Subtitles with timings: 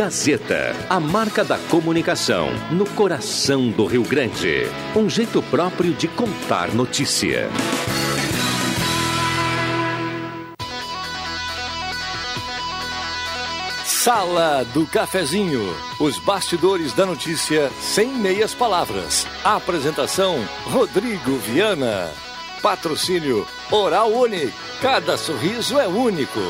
[0.00, 4.62] Gazeta, a marca da comunicação no coração do Rio Grande.
[4.96, 7.50] Um jeito próprio de contar notícia.
[13.84, 15.60] Sala do Cafezinho.
[16.00, 19.26] Os bastidores da notícia sem meias palavras.
[19.44, 22.10] Apresentação: Rodrigo Viana.
[22.62, 24.50] Patrocínio Oral Uni.
[24.80, 26.40] Cada sorriso é único.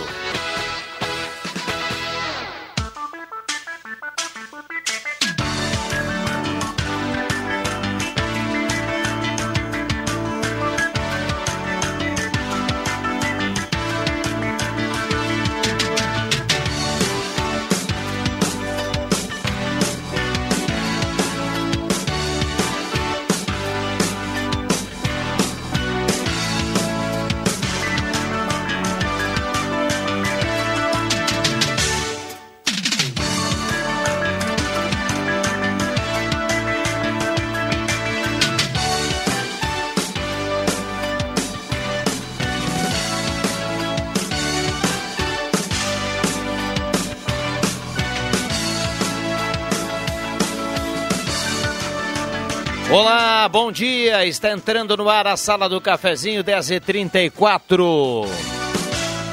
[53.50, 54.24] Bom dia.
[54.24, 58.26] Está entrando no ar a sala do cafezinho 10h34.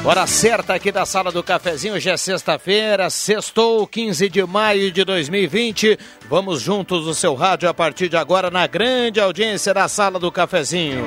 [0.04, 5.04] Hora certa aqui da sala do cafezinho, hoje é sexta-feira, sextou 15 de maio de
[5.04, 6.00] 2020.
[6.30, 10.32] Vamos juntos no seu rádio a partir de agora na grande audiência da sala do
[10.32, 11.06] cafezinho.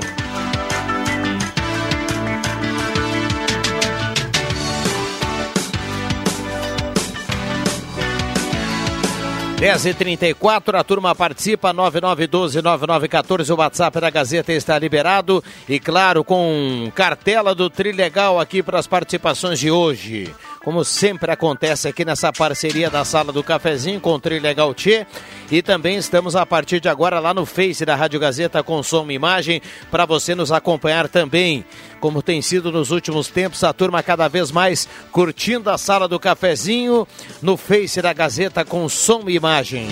[9.61, 15.45] 10h34, a turma participa, 9912-9914, o WhatsApp da Gazeta está liberado.
[15.69, 20.35] E claro, com cartela do Trilegal aqui para as participações de hoje.
[20.63, 25.07] Como sempre acontece aqui nessa parceria da Sala do Cafezinho com o Trilegal Tchê.
[25.51, 29.11] E também estamos a partir de agora lá no Face da Rádio Gazeta com som
[29.11, 31.65] e imagem para você nos acompanhar também.
[31.99, 36.21] Como tem sido nos últimos tempos, a turma cada vez mais curtindo a Sala do
[36.21, 37.09] Cafezinho
[37.41, 39.89] no Face da Gazeta com som e imagem.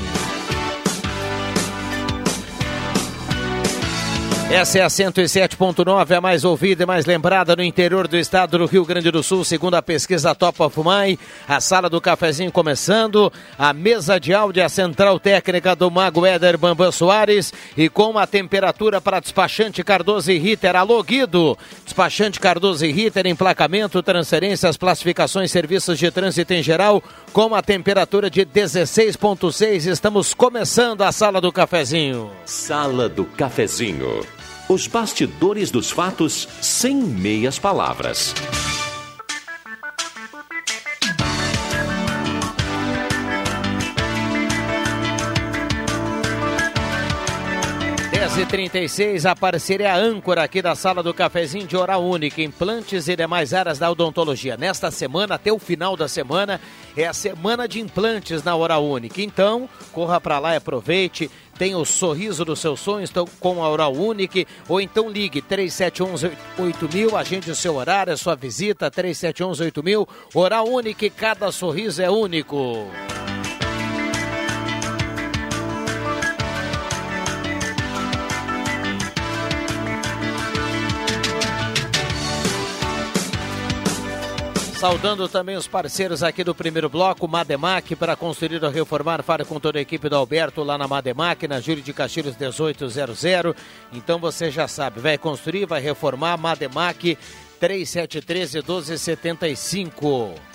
[4.50, 8.64] Essa é a 107.9, a mais ouvida e mais lembrada no interior do estado do
[8.64, 11.18] Rio Grande do Sul, segundo a pesquisa Top of Mind.
[11.46, 16.56] A sala do cafezinho começando, a mesa de áudio, a central técnica do Mago Éder
[16.56, 20.74] Bambam Soares e com a temperatura para despachante Cardoso e Ritter.
[20.76, 21.56] Alô, Guido!
[21.84, 27.02] Despachante Cardoso e Ritter, emplacamento, transferências, classificações, serviços de trânsito em geral,
[27.34, 29.90] com a temperatura de 16.6.
[29.92, 32.30] Estamos começando a sala do cafezinho.
[32.46, 34.37] Sala do Cafezinho.
[34.68, 38.34] Os bastidores dos fatos sem meias palavras.
[48.40, 53.16] E 36 a parceria âncora aqui da sala do cafezinho de Oral Única, implantes e
[53.16, 54.56] demais áreas da odontologia.
[54.56, 56.60] Nesta semana, até o final da semana,
[56.96, 59.20] é a semana de implantes na Oral Única.
[59.20, 61.28] Então, corra para lá e aproveite.
[61.58, 67.14] Tem o sorriso dos seus sonhos então, com a Oral Unique, ou então ligue 3711-8000,
[67.14, 70.06] agende o seu horário, a sua visita, 3711-8000.
[70.32, 72.86] Oral Unique, cada sorriso é único.
[84.78, 89.58] Saudando também os parceiros aqui do primeiro bloco, Mademac, para construir ou reformar, fale com
[89.58, 93.56] toda a equipe do Alberto lá na Mademac, na Júlio de Castilhos 1800.
[93.92, 97.18] Então você já sabe, vai construir, vai reformar, Mademac
[97.58, 100.47] 3713 1275.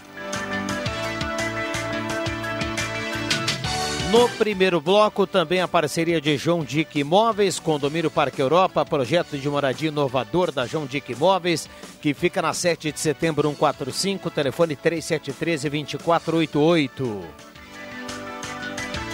[4.13, 9.49] No primeiro bloco, também a parceria de João Dick Imóveis, Condomínio Parque Europa, projeto de
[9.49, 11.67] moradia inovador da João Dick Imóveis,
[11.99, 17.52] que fica na 7 de setembro 145, telefone 3713-2488.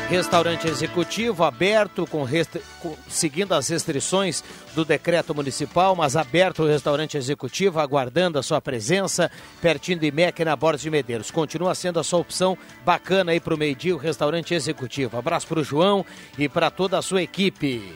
[0.10, 2.26] Restaurante executivo aberto, com,
[2.82, 8.60] com, seguindo as restrições do decreto municipal, mas aberto o restaurante executivo, aguardando a sua
[8.60, 9.30] presença,
[9.62, 11.30] pertinho de IMEC na Borda de Medeiros.
[11.30, 15.16] Continua sendo a sua opção bacana aí para o meio-dia, o restaurante executivo.
[15.16, 16.04] Abraço para o João
[16.40, 17.96] e para toda a sua equipe.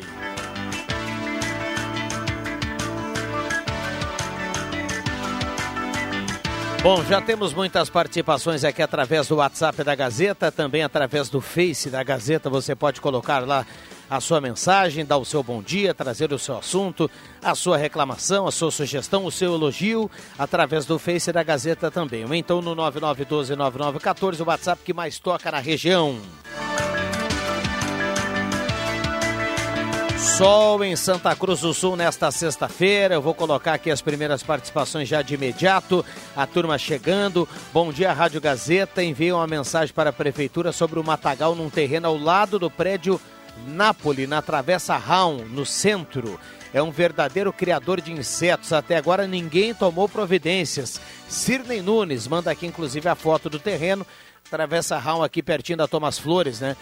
[6.81, 11.91] Bom, já temos muitas participações aqui através do WhatsApp da Gazeta, também através do Face
[11.91, 12.49] da Gazeta.
[12.49, 13.67] Você pode colocar lá
[14.09, 17.11] a sua mensagem, dar o seu bom dia, trazer o seu assunto,
[17.43, 20.09] a sua reclamação, a sua sugestão, o seu elogio,
[20.39, 22.25] através do Face da Gazeta também.
[22.25, 26.17] Ou então no 99129914, o WhatsApp que mais toca na região.
[30.19, 33.15] Sol em Santa Cruz do Sul nesta sexta-feira.
[33.15, 36.05] Eu vou colocar aqui as primeiras participações já de imediato.
[36.35, 37.49] A turma chegando.
[37.73, 39.03] Bom dia, Rádio Gazeta.
[39.03, 43.21] Envia uma mensagem para a Prefeitura sobre o matagal num terreno ao lado do prédio
[43.67, 46.39] Nápoles, na Travessa Raun, no centro.
[46.75, 48.73] É um verdadeiro criador de insetos.
[48.73, 51.01] Até agora ninguém tomou providências.
[51.29, 54.07] Sirnei Nunes manda aqui inclusive a foto do terreno.
[54.51, 56.77] Travessa Raun aqui pertinho da Thomas Flores, né?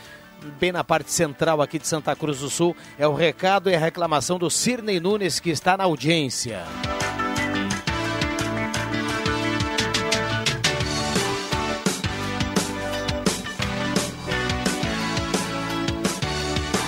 [0.52, 2.76] Bem na parte central aqui de Santa Cruz do Sul.
[2.98, 6.64] É o recado e a reclamação do Cirnei Nunes, que está na audiência.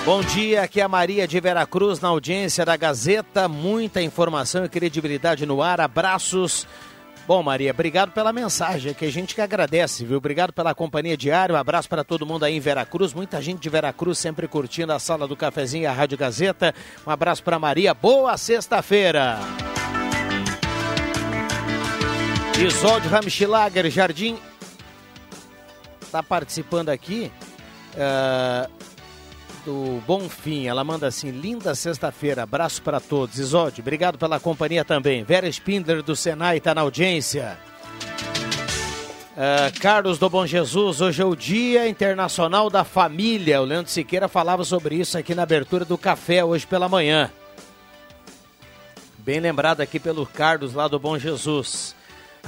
[0.08, 3.46] Bom dia, aqui é a Maria de Veracruz na audiência da Gazeta.
[3.46, 5.82] Muita informação e credibilidade no ar.
[5.82, 6.66] Abraços
[7.28, 10.16] Bom, Maria, obrigado pela mensagem, que a gente que agradece, viu?
[10.16, 13.68] Obrigado pela companhia diária, um abraço para todo mundo aí em Veracruz, muita gente de
[13.68, 16.74] Veracruz sempre curtindo a sala do cafezinho e a Rádio Gazeta.
[17.06, 19.40] Um abraço para Maria, boa sexta-feira!
[22.58, 24.38] Isolde Ramschlager, Jardim,
[26.00, 27.30] está participando aqui.
[27.92, 28.77] Uh,
[29.68, 30.66] do Bonfim.
[30.66, 33.38] Ela manda assim: linda sexta-feira, abraço para todos.
[33.38, 35.22] Isolde, obrigado pela companhia também.
[35.22, 37.58] Vera Spindler do Senai está na audiência.
[39.36, 43.60] Uh, Carlos do Bom Jesus, hoje é o Dia Internacional da Família.
[43.60, 47.30] O Leandro Siqueira falava sobre isso aqui na abertura do café hoje pela manhã.
[49.18, 51.94] Bem lembrado aqui pelo Carlos lá do Bom Jesus.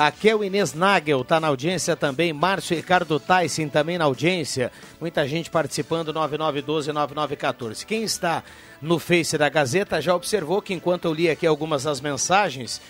[0.00, 2.32] Raquel Inês Nagel está na audiência também.
[2.32, 4.72] Márcio Ricardo Tyson também na audiência.
[4.98, 7.84] Muita gente participando, 9912-9914.
[7.84, 8.42] Quem está
[8.80, 12.80] no Face da Gazeta já observou que enquanto eu li aqui algumas das mensagens,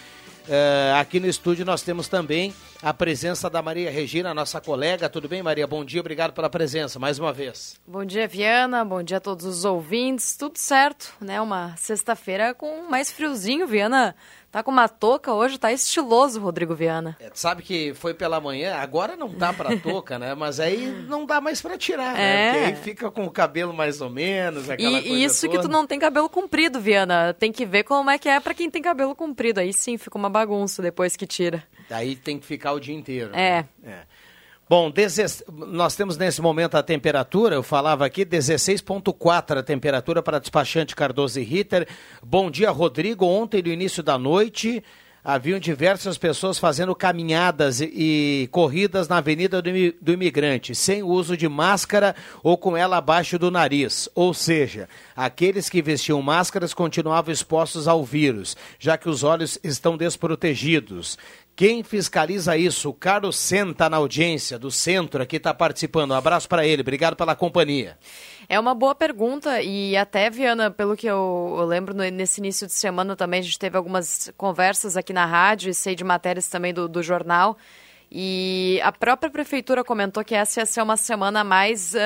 [0.46, 5.08] uh, aqui no estúdio nós temos também a presença da Maria Regina, nossa colega.
[5.08, 5.66] Tudo bem, Maria?
[5.66, 7.78] Bom dia, obrigado pela presença mais uma vez.
[7.86, 8.84] Bom dia, Viana.
[8.84, 10.34] Bom dia a todos os ouvintes.
[10.36, 11.40] Tudo certo, né?
[11.40, 14.16] Uma sexta-feira com mais friozinho, Viana.
[14.50, 17.16] Tá com uma touca hoje, tá estiloso, Rodrigo Viana.
[17.20, 20.34] É, sabe que foi pela manhã, agora não dá pra touca, né?
[20.34, 22.48] Mas aí não dá mais pra tirar, né?
[22.48, 22.52] É.
[22.52, 25.58] Porque aí fica com o cabelo mais ou menos, aquela e, coisa E isso toda.
[25.58, 27.32] que tu não tem cabelo comprido, Viana.
[27.38, 29.60] Tem que ver como é que é pra quem tem cabelo comprido.
[29.60, 31.62] Aí sim, fica uma bagunça depois que tira.
[31.90, 33.34] Daí tem que ficar o dia inteiro.
[33.34, 33.66] É.
[33.82, 33.92] Né?
[33.92, 33.98] é.
[34.68, 34.92] Bom,
[35.66, 41.40] nós temos nesse momento a temperatura, eu falava aqui, 16,4 a temperatura para despachante Cardoso
[41.40, 41.88] e Ritter.
[42.22, 43.26] Bom dia, Rodrigo.
[43.26, 44.80] Ontem, no início da noite,
[45.24, 49.70] haviam diversas pessoas fazendo caminhadas e, corridas na Avenida do,
[50.00, 54.08] do Imigrante, sem uso de máscara ou com ela abaixo do nariz.
[54.14, 59.96] Ou seja, aqueles que vestiam máscaras continuavam expostos ao vírus, já que os olhos estão
[59.96, 61.18] desprotegidos.
[61.56, 62.88] Quem fiscaliza isso?
[62.88, 66.12] O Carlos Senta na audiência do centro aqui está participando.
[66.12, 67.98] Um abraço para ele, obrigado pela companhia.
[68.48, 72.66] É uma boa pergunta e até, Viana, pelo que eu, eu lembro no, nesse início
[72.66, 76.48] de semana também, a gente teve algumas conversas aqui na rádio e sei de matérias
[76.48, 77.56] também do, do jornal.
[78.12, 81.98] E a própria prefeitura comentou que essa ia ser uma semana mais, uh,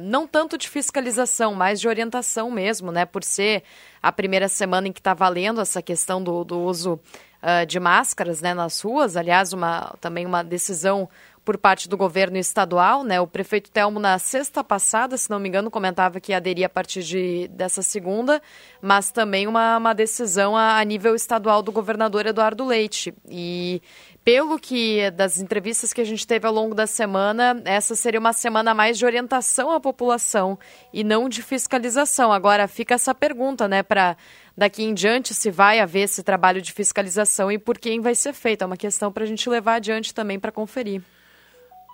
[0.00, 3.04] não tanto de fiscalização, mas de orientação mesmo, né?
[3.06, 3.62] Por ser
[4.02, 6.98] a primeira semana em que está valendo essa questão do, do uso
[7.42, 9.16] uh, de máscaras né, nas ruas.
[9.16, 11.08] Aliás, uma, também uma decisão
[11.44, 13.20] por parte do governo estadual, né?
[13.20, 17.02] O prefeito Telmo na sexta passada, se não me engano, comentava que aderia a partir
[17.02, 18.40] de, dessa segunda,
[18.80, 23.12] mas também uma, uma decisão a, a nível estadual do governador Eduardo Leite.
[23.28, 23.82] E
[24.24, 28.32] pelo que das entrevistas que a gente teve ao longo da semana, essa seria uma
[28.32, 30.56] semana mais de orientação à população
[30.92, 32.32] e não de fiscalização.
[32.32, 34.16] Agora fica essa pergunta, né, para
[34.56, 38.32] daqui em diante se vai haver esse trabalho de fiscalização e por quem vai ser
[38.32, 38.62] feito.
[38.62, 41.02] É uma questão para a gente levar adiante também para conferir.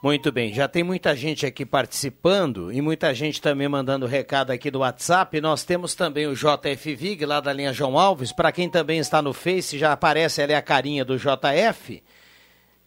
[0.00, 4.70] Muito bem, já tem muita gente aqui participando e muita gente também mandando recado aqui
[4.70, 5.40] do WhatsApp.
[5.40, 8.30] Nós temos também o JF Vig lá da linha João Alves.
[8.30, 12.00] Para quem também está no Face, já aparece ali a carinha do JF.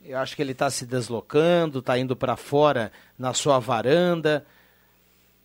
[0.06, 4.46] Eu acho que ele está se deslocando, está indo para fora na sua varanda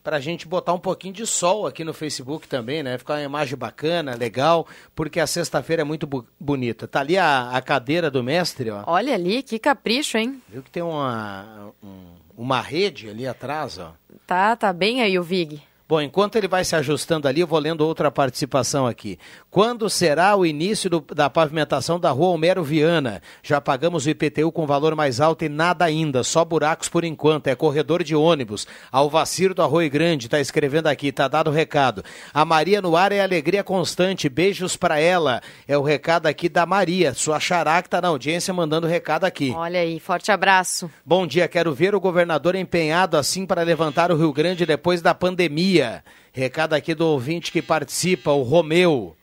[0.07, 2.97] para a gente botar um pouquinho de sol aqui no Facebook também, né?
[2.97, 6.09] Ficar uma imagem bacana, legal, porque a sexta-feira é muito
[6.39, 6.87] bonita.
[6.87, 8.85] Tá ali a, a, cadeira do mestre, ó.
[8.87, 10.41] Olha ali, que capricho, hein?
[10.49, 13.95] Viu que tem uma, um, uma rede ali atrás, ó.
[14.25, 15.61] Tá, tá bem aí o Vig.
[15.89, 19.21] Bom, enquanto ele vai se ajustando ali, eu vou lendo outra participação aqui.
[19.49, 23.23] Quando será o início do, da pavimentação da rua Homero Viana?
[23.41, 27.47] Já pagamos o IPTU com valor mais alto e nada ainda, só buracos por enquanto.
[27.47, 28.67] É corredor de ônibus.
[28.91, 32.05] Alvacir do Arroio Grande está escrevendo aqui, tá dado o recado.
[32.35, 35.41] A Maria no ar é alegria constante, beijos para ela.
[35.69, 39.53] É o recado aqui da Maria, sua xará que tá na audiência mandando recado aqui.
[39.57, 40.91] Olha aí, forte abraço.
[41.05, 45.15] Bom dia, quero ver o governador empenhado assim para levantar o Rio Grande depois da
[45.15, 46.05] pandemia dia.
[46.33, 49.17] Recado aqui do ouvinte que participa, o Romeu.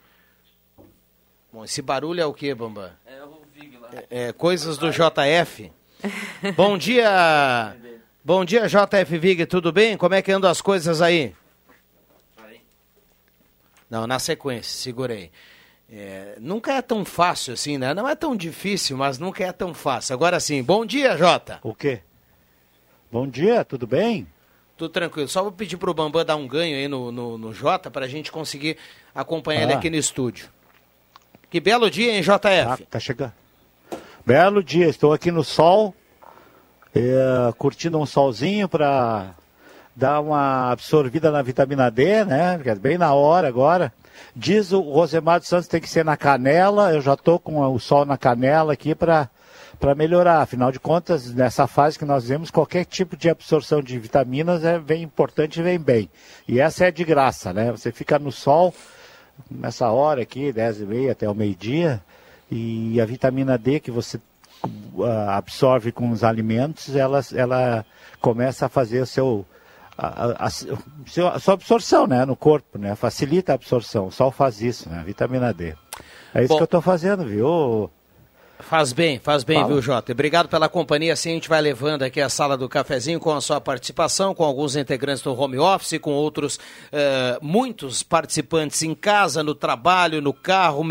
[1.52, 2.98] Bom, esse barulho é o que, Bamba?
[3.06, 3.90] É o Vig lá.
[3.92, 5.70] É, é, coisas do JF.
[6.56, 7.76] Bom dia.
[8.24, 9.96] Bom dia, JF Vig, tudo bem?
[9.96, 11.34] Como é que andam as coisas aí?
[13.90, 15.30] Não, na sequência, segurei.
[15.90, 17.94] É, nunca é tão fácil assim, né?
[17.94, 20.14] Não é tão difícil, mas nunca é tão fácil.
[20.14, 21.60] Agora sim, bom dia, Jota.
[21.62, 22.00] O quê?
[23.12, 24.26] Bom dia, tudo bem?
[24.84, 25.28] Tudo tranquilo.
[25.28, 28.08] Só vou pedir pro Bambam dar um ganho aí no, no, no Jota para a
[28.08, 28.76] gente conseguir
[29.14, 29.62] acompanhar ah.
[29.62, 30.48] ele aqui no estúdio.
[31.48, 32.68] Que belo dia, hein, JF?
[32.68, 33.32] Ah, tá chegando.
[34.26, 35.94] Belo dia, estou aqui no sol,
[36.94, 39.34] é, curtindo um solzinho para
[39.96, 42.60] dar uma absorvida na vitamina D, né?
[42.62, 43.90] É bem na hora agora.
[44.36, 47.78] Diz o Rosemar dos Santos tem que ser na canela, eu já estou com o
[47.78, 49.30] sol na canela aqui para
[49.78, 50.40] para melhorar.
[50.40, 54.78] Afinal de contas, nessa fase que nós vemos, qualquer tipo de absorção de vitaminas é
[54.78, 56.10] bem importante e vem bem.
[56.46, 57.70] E essa é de graça, né?
[57.72, 58.74] Você fica no sol
[59.50, 62.02] nessa hora aqui, 10 e meia até o meio-dia,
[62.50, 64.20] e a vitamina D que você
[64.94, 67.84] uh, absorve com os alimentos, ela, ela
[68.20, 69.44] começa a fazer o seu
[69.96, 72.94] a, a, a, sua absorção né, no corpo, né?
[72.96, 74.08] Facilita a absorção.
[74.08, 75.02] O sol faz isso, né?
[75.06, 75.74] Vitamina D.
[76.34, 77.90] É isso Bom, que eu estou fazendo, viu?
[78.60, 79.68] Faz bem, faz bem, Fala.
[79.68, 80.12] viu, Jota?
[80.12, 81.12] Obrigado pela companhia.
[81.12, 84.44] Assim a gente vai levando aqui a sala do cafezinho com a sua participação, com
[84.44, 90.32] alguns integrantes do home office, com outros, uh, muitos participantes em casa, no trabalho, no
[90.32, 90.82] carro,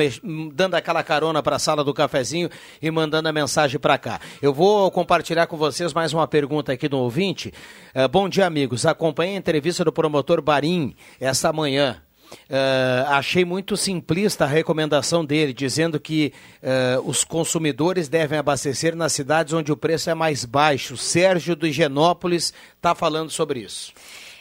[0.53, 2.49] dando aquela carona para a sala do cafezinho
[2.81, 4.19] e mandando a mensagem para cá.
[4.41, 7.53] Eu vou compartilhar com vocês mais uma pergunta aqui do ouvinte.
[7.95, 8.85] Uh, bom dia, amigos.
[8.85, 12.01] Acompanhe a entrevista do promotor Barim essa manhã.
[12.49, 19.13] Uh, achei muito simplista a recomendação dele, dizendo que uh, os consumidores devem abastecer nas
[19.13, 20.97] cidades onde o preço é mais baixo.
[20.97, 23.93] Sérgio do Higienópolis está falando sobre isso.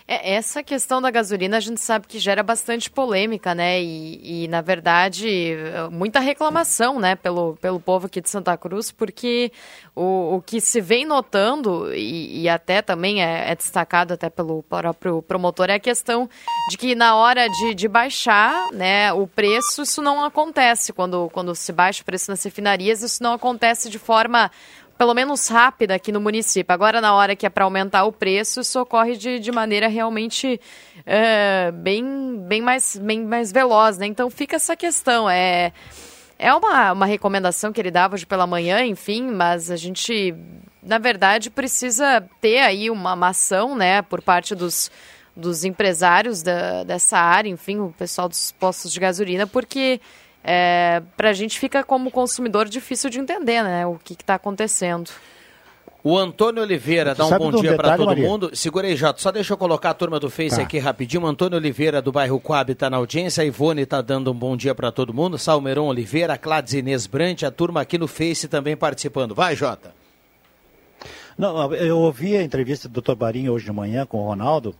[0.06, 3.82] É, essa questão da gasolina a gente sabe que gera bastante polêmica, né?
[3.82, 5.56] E, e, na verdade,
[5.90, 9.52] muita reclamação, né, pelo, pelo povo aqui de Santa Cruz, porque
[9.94, 14.62] o, o que se vem notando, e, e até também é, é, destacado até pelo
[14.62, 16.28] próprio promotor, é a questão
[16.68, 20.92] de que na hora de, de baixar né, o preço, isso não acontece.
[20.92, 24.50] Quando, quando se baixa o preço nas refinarias, isso não acontece de forma
[25.02, 26.72] pelo menos rápida aqui no município.
[26.72, 30.60] Agora, na hora que é para aumentar o preço, isso ocorre de, de maneira realmente
[31.04, 32.04] é, bem,
[32.46, 34.06] bem, mais, bem mais veloz, né?
[34.06, 35.28] Então fica essa questão.
[35.28, 35.72] É,
[36.38, 40.36] é uma, uma recomendação que ele dava hoje pela manhã, enfim, mas a gente,
[40.80, 44.88] na verdade, precisa ter aí uma, uma ação, né, por parte dos
[45.34, 49.98] dos empresários da, dessa área, enfim, o pessoal dos postos de gasolina, porque
[50.44, 55.10] é, para a gente fica como consumidor difícil de entender né, o que está acontecendo.
[56.04, 58.28] O Antônio Oliveira dá um bom dia para todo Maria?
[58.28, 58.56] mundo.
[58.56, 59.22] Segura aí, Jato.
[59.22, 60.62] Só deixa eu colocar a turma do Face tá.
[60.62, 61.22] aqui rapidinho.
[61.22, 63.42] O Antônio Oliveira, do bairro Coab, está na audiência.
[63.42, 65.38] A Ivone está dando um bom dia para todo mundo.
[65.38, 69.32] Salmeron Oliveira, Cláudia Inês Brant, a turma aqui no Face também participando.
[69.32, 69.94] Vai, Jota.
[71.38, 73.14] Não, eu ouvi a entrevista do Dr.
[73.14, 74.74] Barinho hoje de manhã com o Ronaldo.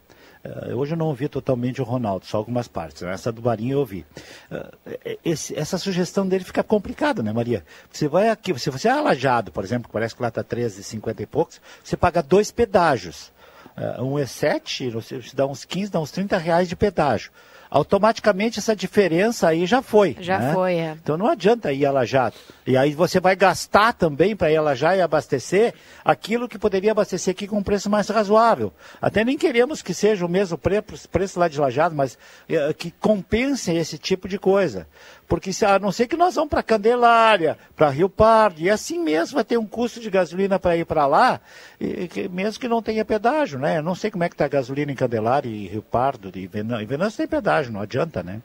[0.44, 3.02] Uh, hoje eu não ouvi totalmente o Ronaldo, só algumas partes.
[3.02, 3.12] Né?
[3.12, 4.04] Essa do Barinho eu ouvi.
[4.50, 7.64] Uh, esse, essa sugestão dele fica complicada, né, Maria?
[7.90, 11.20] Você vai aqui, se você é alajado, por exemplo, que parece que lá está 13,50
[11.20, 13.30] e poucos, você paga dois pedágios.
[13.76, 17.30] Uh, um é 7, você dá uns 15, dá uns 30 reais de pedágio
[17.72, 20.14] automaticamente essa diferença aí já foi.
[20.20, 20.52] Já né?
[20.52, 20.94] foi, é.
[21.02, 22.36] Então não adianta ir a Lajado.
[22.66, 25.72] E aí você vai gastar também para ir a Lajado e abastecer
[26.04, 28.74] aquilo que poderia abastecer aqui com um preço mais razoável.
[29.00, 32.90] Até nem queremos que seja o mesmo preço, preço lá de Lajado, mas é, que
[32.90, 34.86] compense esse tipo de coisa.
[35.32, 39.36] Porque a não ser que nós vamos para Candelária, para Rio Pardo, e assim mesmo
[39.36, 41.40] vai ter um custo de gasolina para ir para lá,
[41.80, 43.78] e, que, mesmo que não tenha pedágio, né?
[43.78, 46.46] Eu não sei como é que está a gasolina em Candelária e Rio Pardo, e
[46.46, 48.42] Venâncio, Venâncio tem pedágio, não adianta, né?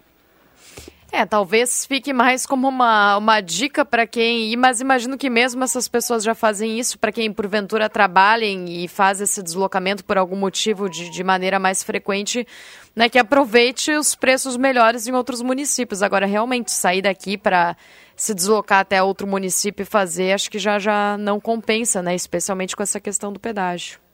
[1.12, 4.56] É, talvez fique mais como uma, uma dica para quem.
[4.58, 9.22] Mas imagino que mesmo essas pessoas já fazem isso, para quem porventura trabalhem e faz
[9.22, 12.46] esse deslocamento por algum motivo de, de maneira mais frequente
[12.96, 16.04] né, que aproveite os preços melhores em outros municípios.
[16.04, 17.78] Agora, realmente, sair daqui para
[18.16, 22.16] se deslocar até outro município e fazer, acho que já, já não compensa, né?
[22.16, 24.07] Especialmente com essa questão do pedágio.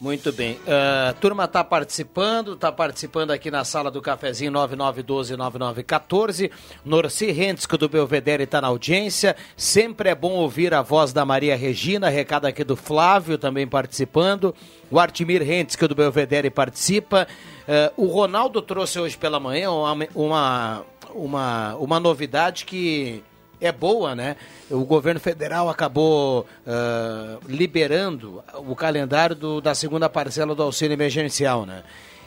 [0.00, 0.52] Muito bem.
[0.52, 6.52] Uh, turma está participando, está participando aqui na sala do cafezinho 9912-9914.
[6.84, 9.34] Norci Rentzko do Belvedere está na audiência.
[9.56, 14.54] Sempre é bom ouvir a voz da Maria Regina, recado aqui do Flávio também participando.
[14.88, 17.26] O Artimir Rentzko do Belvedere participa.
[17.66, 23.24] Uh, o Ronaldo trouxe hoje pela manhã uma, uma, uma, uma novidade que
[23.60, 24.36] é boa, né?
[24.70, 31.66] O governo federal acabou uh, liberando o calendário do, da segunda parcela do auxílio emergencial,
[31.66, 31.82] né?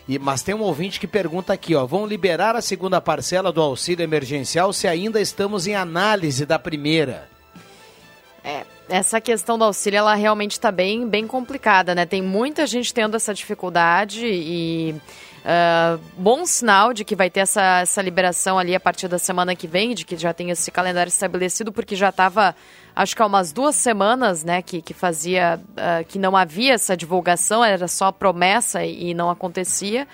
[0.08, 3.62] E, mas tem um ouvinte que pergunta aqui, ó, vão liberar a segunda parcela do
[3.62, 7.30] auxílio emergencial se ainda estamos em análise da primeira?
[8.44, 12.06] É, essa questão do auxílio, ela realmente está bem, bem complicada, né?
[12.06, 14.96] Tem muita gente tendo essa dificuldade e
[15.42, 19.56] Uh, bom sinal de que vai ter essa, essa liberação ali a partir da semana
[19.56, 22.56] que vem, de que já tem esse calendário estabelecido, porque já estava,
[22.96, 26.96] acho que há umas duas semanas, né, que, que fazia, uh, que não havia essa
[26.96, 30.08] divulgação, era só promessa e não acontecia.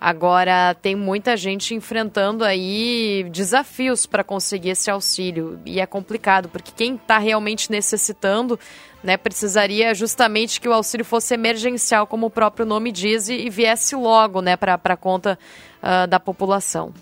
[0.00, 6.72] Agora tem muita gente enfrentando aí desafios para conseguir esse auxílio e é complicado porque
[6.74, 8.58] quem está realmente necessitando
[9.02, 13.50] né, precisaria justamente que o auxílio fosse emergencial, como o próprio nome diz, e, e
[13.50, 15.38] viesse logo né, para a conta
[15.82, 16.92] uh, da população.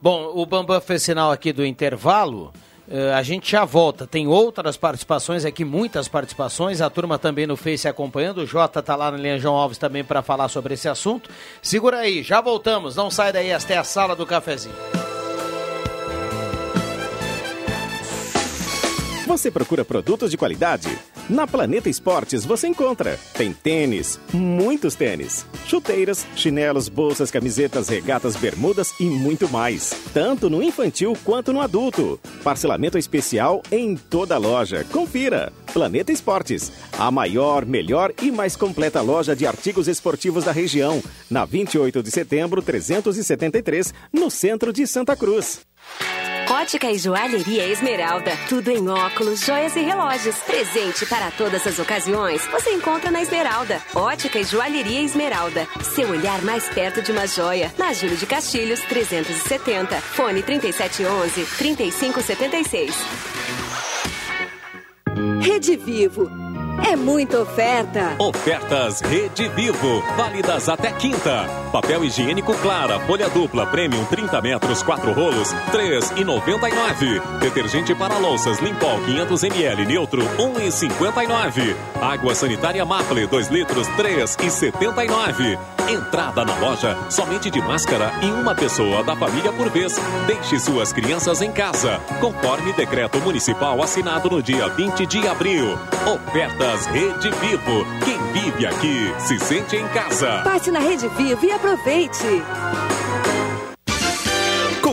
[0.00, 2.52] Bom, o Bambam fez sinal aqui do intervalo.
[2.86, 4.06] Uh, a gente já volta.
[4.06, 6.82] Tem outras participações aqui, muitas participações.
[6.82, 8.42] A turma também no Face acompanhando.
[8.42, 11.30] O Jota está lá no João Alves também para falar sobre esse assunto.
[11.62, 12.94] Segura aí, já voltamos.
[12.94, 15.03] Não sai daí, esta é a sala do cafezinho.
[19.26, 20.88] Você procura produtos de qualidade?
[21.30, 23.18] Na Planeta Esportes você encontra.
[23.32, 29.94] Tem tênis, muitos tênis, chuteiras, chinelos, bolsas, camisetas, regatas, bermudas e muito mais.
[30.12, 32.20] Tanto no infantil quanto no adulto.
[32.42, 34.84] Parcelamento especial em toda a loja.
[34.92, 35.50] Confira.
[35.72, 41.02] Planeta Esportes, a maior, melhor e mais completa loja de artigos esportivos da região.
[41.30, 45.62] Na 28 de setembro, 373, no centro de Santa Cruz.
[46.50, 48.32] Ótica e Joalheria Esmeralda.
[48.48, 50.36] Tudo em óculos, joias e relógios.
[50.38, 52.46] Presente para todas as ocasiões.
[52.46, 53.80] Você encontra na Esmeralda.
[53.94, 55.66] Ótica e Joalheria Esmeralda.
[55.82, 57.72] Seu olhar mais perto de uma joia.
[57.78, 59.96] Na Júlio de Castilhos, 370.
[60.00, 62.94] Fone 3711 3576.
[65.40, 66.30] Rede Vivo
[66.90, 68.16] é muita oferta.
[68.18, 71.63] Ofertas Rede Vivo, válidas até quinta.
[71.74, 77.20] Papel higiênico Clara, folha dupla, premium 30 metros, 4 rolos, 3,99.
[77.40, 81.74] Detergente para louças Limpol 500 ml neutro, 1,59.
[82.00, 85.58] Água sanitária Maple 2 litros, 3,79.
[85.88, 89.96] Entrada na loja somente de máscara e uma pessoa da família por vez.
[90.28, 95.76] Deixe suas crianças em casa, conforme decreto municipal assinado no dia 20 de abril.
[96.06, 97.84] Ofertas Rede Vivo.
[98.04, 100.40] Quem vive aqui se sente em casa.
[100.44, 103.03] Passe na Rede Vivo e aproveite!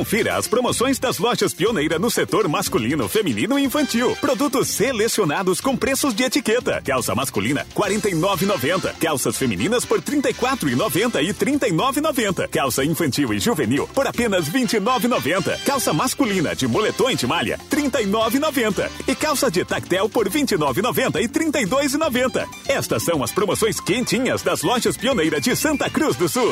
[0.02, 4.18] Confira as promoções das lojas Pioneira no setor masculino, feminino e infantil.
[4.20, 6.82] Produtos selecionados com preços de etiqueta.
[6.84, 8.96] Calça masculina, R$ 49,90.
[8.96, 12.50] Calças femininas por R$ 34,90 e R$ 39,90.
[12.50, 15.60] Calça infantil e juvenil por apenas R$ 29,90.
[15.66, 18.90] Calça masculina de moletom de malha, R$ 39,90.
[19.08, 22.48] E calça de tactel por R$ 29,90 e R$ 32,90.
[22.68, 26.52] Estas são as promoções quentinhas das lojas Pioneira de Santa Cruz do Sul.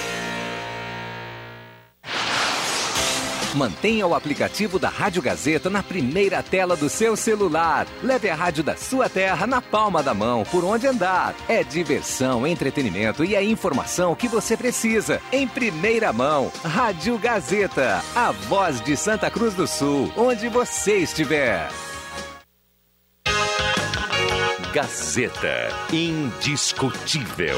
[3.55, 7.85] Mantenha o aplicativo da Rádio Gazeta na primeira tela do seu celular.
[8.01, 11.35] Leve a rádio da sua terra na palma da mão, por onde andar.
[11.49, 15.21] É diversão, entretenimento e a informação que você precisa.
[15.33, 21.69] Em primeira mão, Rádio Gazeta, a voz de Santa Cruz do Sul, onde você estiver.
[24.73, 27.57] Gazeta, indiscutível.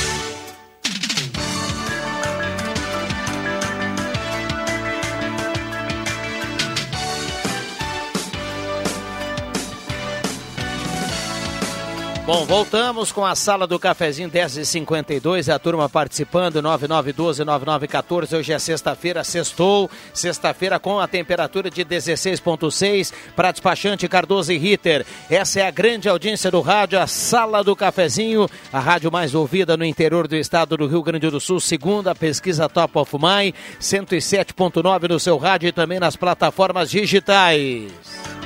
[12.23, 18.37] Bom, voltamos com a sala do cafezinho 10h52, a turma participando, 9912-9914.
[18.37, 19.89] Hoje é sexta-feira, sextou.
[20.13, 25.03] Sexta-feira com a temperatura de 16,6 para despachante Cardoso e Ritter.
[25.31, 29.75] Essa é a grande audiência do rádio, a sala do cafezinho, a rádio mais ouvida
[29.75, 33.55] no interior do estado do Rio Grande do Sul, segundo a pesquisa Top of Mind,
[33.81, 38.40] 107,9 no seu rádio e também nas plataformas digitais.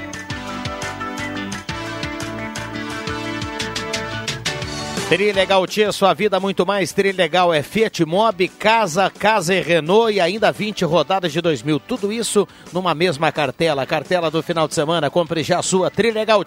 [5.08, 6.92] Trilegal Tia, sua vida muito mais.
[6.92, 11.80] Trilegal é Fiat Mobi, Casa, Casa e Renault e ainda 20 rodadas de 2000.
[11.80, 13.86] Tudo isso numa mesma cartela.
[13.86, 15.12] Cartela do final de semana.
[15.12, 16.44] Compre já a sua Trilegal.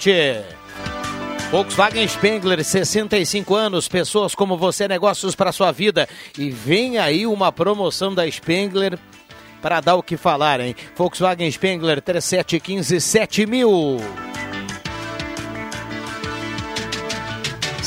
[1.53, 6.09] Volkswagen Spengler, 65 anos, pessoas como você, negócios para sua vida.
[6.37, 8.99] E vem aí uma promoção da Spengler
[9.62, 10.75] para dar o que falar, hein?
[10.97, 13.99] Volkswagen Spengler 3715 7000.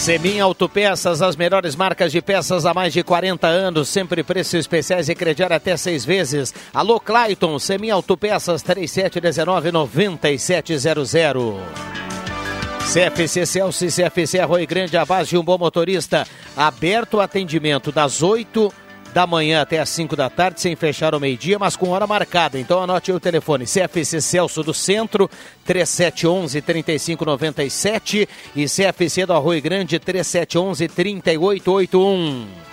[0.02, 5.10] Semin Autopeças, as melhores marcas de peças há mais de 40 anos, sempre preços especiais
[5.10, 6.52] e crediar até seis vezes.
[6.74, 11.54] Alô Clayton, Semin Autopeças 3719-9700.
[12.92, 16.26] CFC Celso e CFC Arroio Grande, a base de um bom motorista.
[16.58, 18.74] Aberto o atendimento das 8
[19.14, 22.58] da manhã até as 5 da tarde, sem fechar o meio-dia, mas com hora marcada.
[22.60, 25.30] Então anote aí o telefone: CFC Celso do Centro,
[25.68, 32.72] 3711-3597 e CFC do Arroio Grande, 3711-3881.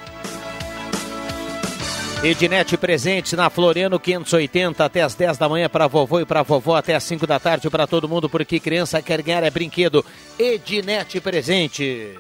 [2.20, 6.74] Ednet presente na Floriano 580 até as 10 da manhã para vovô e para vovó
[6.74, 10.04] até as 5 da tarde para todo mundo porque criança quer ganhar é brinquedo.
[10.36, 12.18] Ednet presente.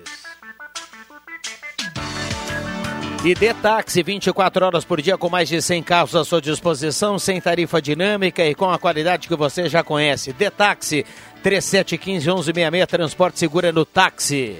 [3.24, 7.40] E Detaxi, 24 horas por dia com mais de 100 carros à sua disposição, sem
[7.40, 10.32] tarifa dinâmica e com a qualidade que você já conhece.
[10.32, 11.04] Detaxi,
[11.42, 14.56] 3715-1166, transporte seguro é no táxi.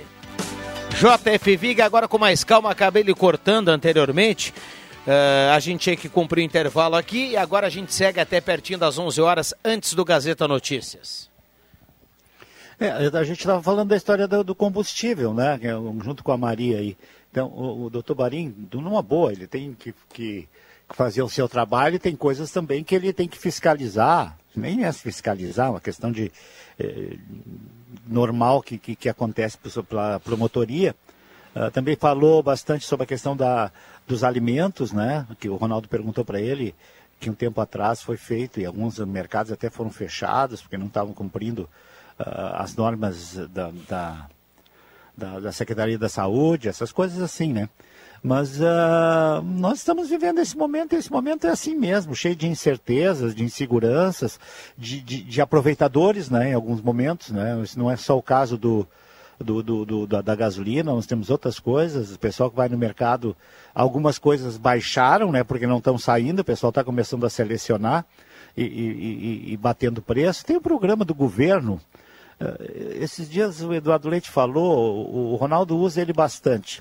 [0.90, 4.52] JF Viga, agora com mais calma, acabei lhe cortando anteriormente.
[5.06, 8.40] Uh, a gente tinha que cumprir o intervalo aqui e agora a gente segue até
[8.40, 11.30] pertinho das 11 horas, antes do Gazeta Notícias.
[12.80, 15.58] É, a gente estava falando da história do, do combustível, né?
[16.04, 16.96] Junto com a Maria aí.
[17.30, 20.48] Então, o, o doutor Barim, numa boa, ele tem que, que,
[20.90, 24.92] fazer o seu trabalho e tem coisas também que ele tem que fiscalizar, nem é
[24.92, 26.32] fiscalizar, é uma questão de
[26.78, 27.18] eh,
[28.06, 30.94] normal que, que, que acontece para a promotoria.
[31.54, 33.72] Uh, também falou bastante sobre a questão da,
[34.06, 35.26] dos alimentos, né?
[35.40, 36.74] Que o Ronaldo perguntou para ele
[37.18, 41.12] que um tempo atrás foi feito e alguns mercados até foram fechados porque não estavam
[41.12, 41.68] cumprindo
[42.18, 44.28] uh, as normas da, da
[45.18, 47.68] da, da Secretaria da Saúde, essas coisas assim, né?
[48.22, 52.48] Mas uh, nós estamos vivendo esse momento, e esse momento é assim mesmo, cheio de
[52.48, 54.40] incertezas, de inseguranças,
[54.76, 57.60] de, de, de aproveitadores, né, em alguns momentos, né?
[57.62, 58.86] Isso não é só o caso do,
[59.38, 62.76] do, do, do da, da, gasolina, nós temos outras coisas, o pessoal que vai no
[62.76, 63.36] mercado,
[63.72, 68.04] algumas coisas baixaram, né, porque não estão saindo, o pessoal está começando a selecionar
[68.56, 70.44] e, e, e, e batendo preço.
[70.44, 71.80] Tem o um programa do governo,
[73.00, 76.80] esses dias o Eduardo Leite falou, o, Ronaldo usa ele bastante.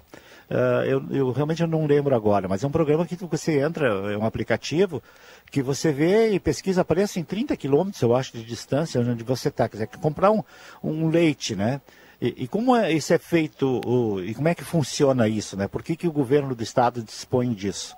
[0.49, 4.17] Uh, eu, eu, realmente não lembro agora, mas é um programa que você entra, é
[4.17, 5.03] um aplicativo
[5.51, 9.49] que você vê e pesquisa preço em 30 quilômetros, eu acho, de distância onde você
[9.49, 9.67] está.
[9.67, 10.43] Quer dizer, comprar um,
[10.81, 11.81] um leite, né?
[12.21, 15.67] E, e, como é, isso é feito, o, e como é que funciona isso, né?
[15.67, 17.95] Por que, que o governo do estado dispõe disso?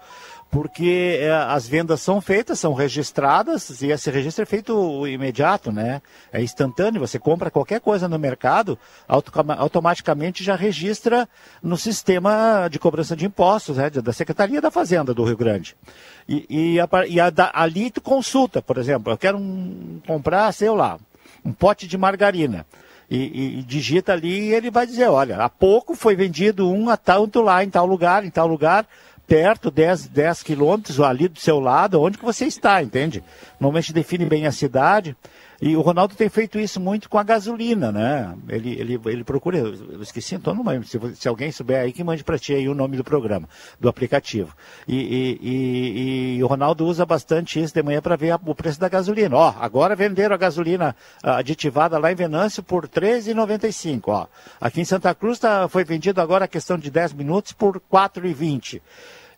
[0.52, 6.02] Porque é, as vendas são feitas, são registradas e esse registro é feito imediato, né?
[6.34, 11.30] É instantâneo, você compra qualquer coisa no mercado, auto, automaticamente já registra
[11.62, 13.90] no sistema de cobrança de impostos, né?
[13.92, 15.76] Da Secretaria da Fazenda do Rio Grande.
[16.28, 20.72] E, e, a, e a, ali tu consulta, por exemplo, eu quero um, comprar, sei
[20.72, 21.00] lá,
[21.46, 22.66] um pote de margarina.
[23.10, 26.90] E, e, e, digita ali e ele vai dizer, olha, há pouco foi vendido um
[26.90, 28.86] a tanto lá, em tal lugar, em tal lugar,
[29.30, 33.24] perto, 10, 10 quilômetros ali do seu lado, onde que você está, entende?
[33.60, 35.16] Normalmente define bem a cidade.
[35.62, 38.34] E o Ronaldo tem feito isso muito com a gasolina, né?
[38.48, 42.02] Ele, ele, ele procura, eu esqueci, então não lembro, se, se alguém souber aí, que
[42.02, 44.56] mande para ti aí o nome do programa, do aplicativo.
[44.88, 48.56] E, e, e, e o Ronaldo usa bastante isso de manhã para ver a, o
[48.56, 49.36] preço da gasolina.
[49.36, 54.28] Ó, agora venderam a gasolina aditivada lá em Venâncio por R$ 13,95, ó.
[54.62, 57.82] Aqui em Santa Cruz tá, foi vendido agora a questão de 10 minutos por R$
[57.92, 58.80] 4,20.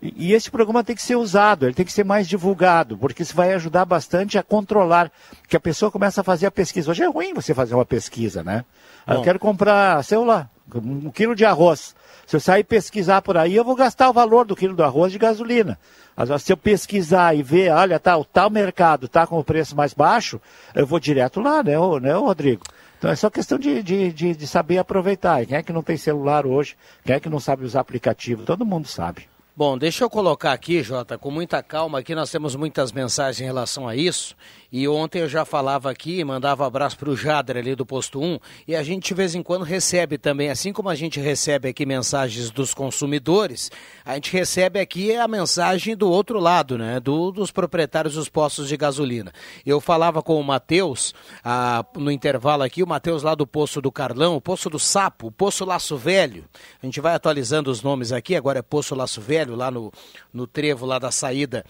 [0.02, 3.36] E, esse programa tem que ser usado, ele tem que ser mais divulgado, porque isso
[3.36, 5.12] vai ajudar bastante a controlar,
[5.48, 6.90] que a pessoa começa a fazer a pesquisa.
[6.90, 8.66] Hoje é ruim você fazer uma pesquisa, né?
[9.06, 9.14] Bom.
[9.14, 11.96] Eu quero comprar, sei lá, um quilo de arroz.
[12.26, 15.12] Se eu sair pesquisar por aí, eu vou gastar o valor do quilo do arroz
[15.12, 15.78] de gasolina.
[16.16, 19.76] Mas se eu pesquisar e ver, olha, tá, o tal mercado está com o preço
[19.76, 20.42] mais baixo,
[20.74, 22.64] eu vou direto lá, né, né Rodrigo?
[22.98, 25.46] Então é só questão de, de, de, de saber aproveitar.
[25.46, 26.76] Quem é que não tem celular hoje?
[27.04, 28.44] Quem é que não sabe usar aplicativo?
[28.44, 29.31] Todo mundo sabe.
[29.54, 33.44] Bom, deixa eu colocar aqui, Jota, com muita calma, aqui nós temos muitas mensagens em
[33.44, 34.34] relação a isso.
[34.72, 38.40] E ontem eu já falava aqui, mandava abraço para o Jader ali do posto 1,
[38.66, 41.86] e a gente de vez em quando recebe também, assim como a gente recebe aqui
[41.86, 43.70] mensagens dos consumidores,
[44.06, 47.02] a gente recebe aqui a mensagem do outro lado, né?
[47.02, 49.34] Do, dos proprietários dos postos de gasolina.
[49.66, 53.92] Eu falava com o Matheus ah, no intervalo aqui, o Matheus lá do posto do
[53.92, 56.46] Carlão, o posto do Sapo, o posto Laço Velho.
[56.82, 59.92] A gente vai atualizando os nomes aqui, agora é posto Laço Velho, lá no,
[60.34, 61.66] no trevo lá da saída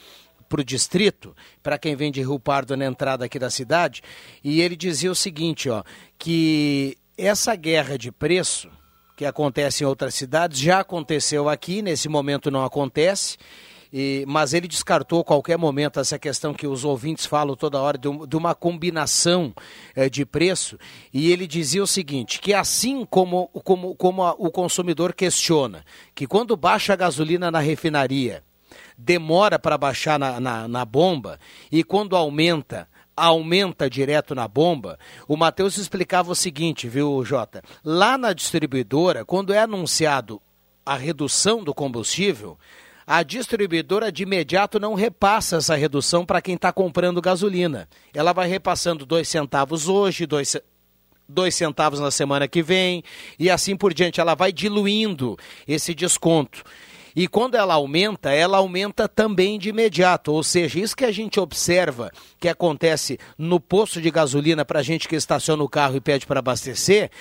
[0.51, 1.33] para o distrito,
[1.63, 4.03] para quem vem de Rio Pardo na entrada aqui da cidade,
[4.43, 5.81] e ele dizia o seguinte, ó,
[6.19, 8.69] que essa guerra de preço
[9.15, 13.37] que acontece em outras cidades já aconteceu aqui, nesse momento não acontece.
[13.93, 18.07] E, mas ele descartou qualquer momento essa questão que os ouvintes falam toda hora de,
[18.07, 19.53] um, de uma combinação
[19.93, 20.77] é, de preço.
[21.13, 25.85] E ele dizia o seguinte: que assim como, como, como a, o consumidor questiona
[26.15, 28.43] que quando baixa a gasolina na refinaria
[29.03, 31.39] demora para baixar na, na, na bomba
[31.71, 37.61] e quando aumenta aumenta direto na bomba, o Matheus explicava o seguinte, viu, Jota?
[37.83, 40.41] Lá na distribuidora, quando é anunciado
[40.85, 42.57] a redução do combustível,
[43.05, 47.87] a distribuidora de imediato não repassa essa redução para quem está comprando gasolina.
[48.13, 50.55] Ela vai repassando dois centavos hoje, dois,
[51.27, 53.03] dois centavos na semana que vem
[53.37, 54.21] e assim por diante.
[54.21, 55.37] Ela vai diluindo
[55.67, 56.63] esse desconto.
[57.15, 60.31] E quando ela aumenta, ela aumenta também de imediato.
[60.31, 65.07] Ou seja, isso que a gente observa que acontece no posto de gasolina para gente
[65.07, 67.11] que estaciona o carro e pede para abastecer,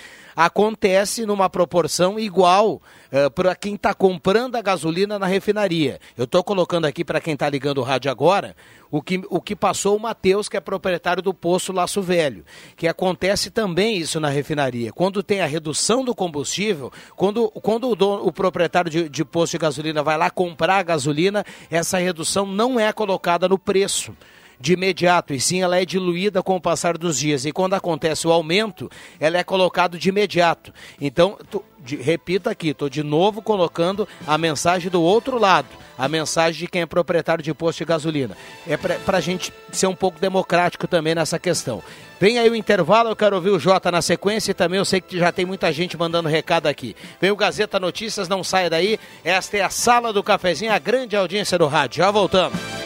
[0.45, 2.81] acontece numa proporção igual
[3.13, 6.01] uh, para quem está comprando a gasolina na refinaria.
[6.17, 8.57] Eu estou colocando aqui para quem está ligando o rádio agora
[8.91, 12.45] o que, o que passou o Matheus, que é proprietário do posto Laço Velho,
[12.77, 14.93] que acontece também isso na refinaria.
[14.93, 19.53] Quando tem a redução do combustível, quando, quando o, dono, o proprietário de, de posto
[19.53, 24.13] de gasolina vai lá comprar a gasolina, essa redução não é colocada no preço
[24.61, 27.47] de imediato, e sim ela é diluída com o passar dos dias.
[27.47, 30.73] E quando acontece o aumento, ela é colocado de imediato.
[31.01, 36.07] Então, tu, de, repito aqui, estou de novo colocando a mensagem do outro lado, a
[36.09, 38.37] mensagem de quem é proprietário de posto de gasolina.
[38.69, 41.83] É para a gente ser um pouco democrático também nessa questão.
[42.21, 45.01] Vem aí o intervalo, eu quero ouvir o Jota na sequência e também eu sei
[45.01, 46.95] que já tem muita gente mandando recado aqui.
[47.19, 49.01] Vem o Gazeta Notícias, não saia daí.
[49.25, 52.03] Esta é a sala do cafezinho, a grande audiência do rádio.
[52.03, 52.80] Já voltamos.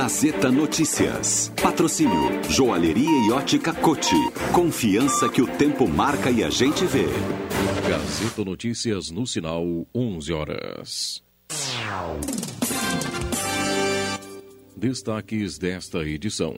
[0.00, 1.52] Gazeta Notícias.
[1.60, 4.14] Patrocínio Joalheria e Ótica Cote.
[4.54, 7.06] Confiança que o tempo marca e a gente vê.
[7.88, 11.24] Gazeta Notícias no sinal 11 horas.
[14.76, 16.54] Destaques desta edição.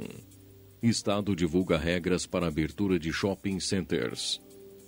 [0.82, 4.38] Estado divulga regras para abertura de shopping centers.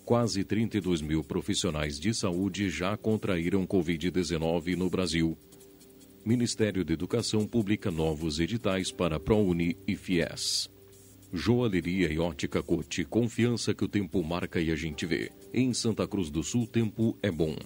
[0.04, 5.38] Quase 32 mil profissionais de saúde já contraíram Covid-19 no Brasil
[6.24, 10.70] Ministério da Educação publica novos editais para ProUni e FIES.
[11.32, 15.32] Joalheria e ótica Cote, confiança que o tempo marca e a gente vê.
[15.52, 17.56] Em Santa Cruz do Sul, tempo é bom.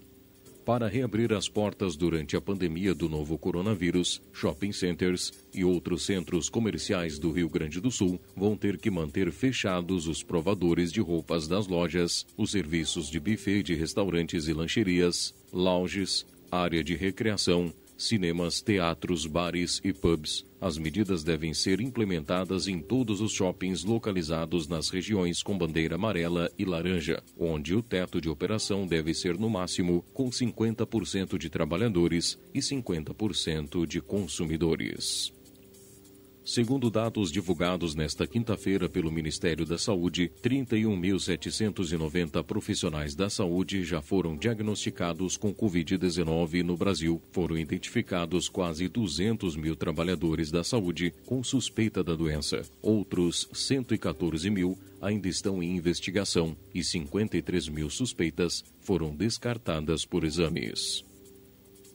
[0.65, 6.49] Para reabrir as portas durante a pandemia do novo coronavírus, shopping centers e outros centros
[6.49, 11.47] comerciais do Rio Grande do Sul vão ter que manter fechados os provadores de roupas
[11.47, 18.61] das lojas, os serviços de buffet de restaurantes e lancherias, lounges, área de recreação, cinemas,
[18.61, 20.47] teatros, bares e pubs.
[20.61, 26.51] As medidas devem ser implementadas em todos os shoppings localizados nas regiões com bandeira amarela
[26.59, 32.39] e laranja, onde o teto de operação deve ser no máximo com 50% de trabalhadores
[32.55, 35.36] e 50% de consumidores.
[36.47, 44.37] Segundo dados divulgados nesta quinta-feira pelo Ministério da Saúde, 31.790 profissionais da saúde já foram
[44.37, 47.21] diagnosticados com Covid-19 no Brasil.
[47.33, 52.63] Foram identificados quase 200 mil trabalhadores da saúde com suspeita da doença.
[52.81, 61.05] Outros 114 mil ainda estão em investigação e 53 mil suspeitas foram descartadas por exames.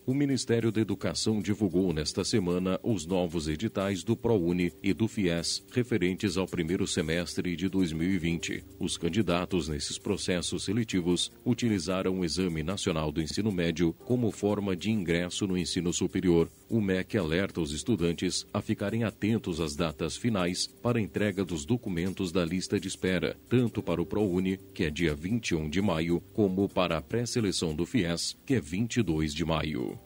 [0.03, 5.63] O Ministério da Educação divulgou nesta semana os novos editais do ProUni e do FIES
[5.71, 8.63] referentes ao primeiro semestre de 2020.
[8.79, 14.89] Os candidatos nesses processos seletivos utilizaram o Exame Nacional do Ensino Médio como forma de
[14.89, 16.49] ingresso no ensino superior.
[16.71, 22.31] O MEC alerta os estudantes a ficarem atentos às datas finais para entrega dos documentos
[22.31, 26.69] da lista de espera, tanto para o ProUni, que é dia 21 de maio, como
[26.69, 29.99] para a pré-seleção do FIES, que é 22 de maio.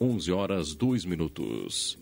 [0.00, 1.98] 11 horas 2 minutos.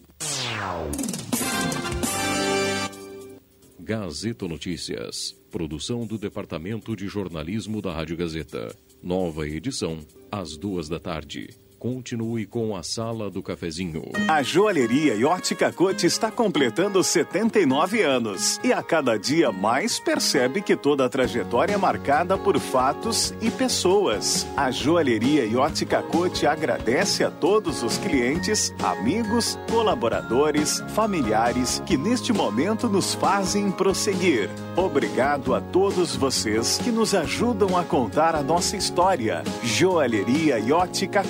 [3.76, 5.36] Gazeta Notícias.
[5.50, 8.72] Produção do Departamento de Jornalismo da Rádio Gazeta.
[9.02, 9.98] Nova edição,
[10.30, 11.48] às duas da tarde.
[11.80, 14.02] Continue com a Sala do Cafezinho.
[14.28, 20.60] A joalheria e ótica Cote está completando 79 anos e a cada dia mais percebe
[20.60, 24.46] que toda a trajetória é marcada por fatos e pessoas.
[24.58, 32.30] A joalheria e ótica Cote agradece a todos os clientes, amigos, colaboradores, familiares que neste
[32.30, 34.50] momento nos fazem prosseguir.
[34.76, 39.42] Obrigado a todos vocês que nos ajudam a contar a nossa história.
[39.62, 41.24] Joalheria e ótica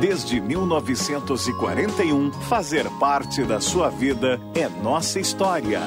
[0.00, 5.80] Desde 1941, fazer parte da sua vida é nossa história.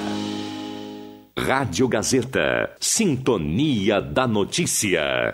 [1.37, 2.75] Rádio Gazeta.
[2.79, 5.33] Sintonia da Notícia.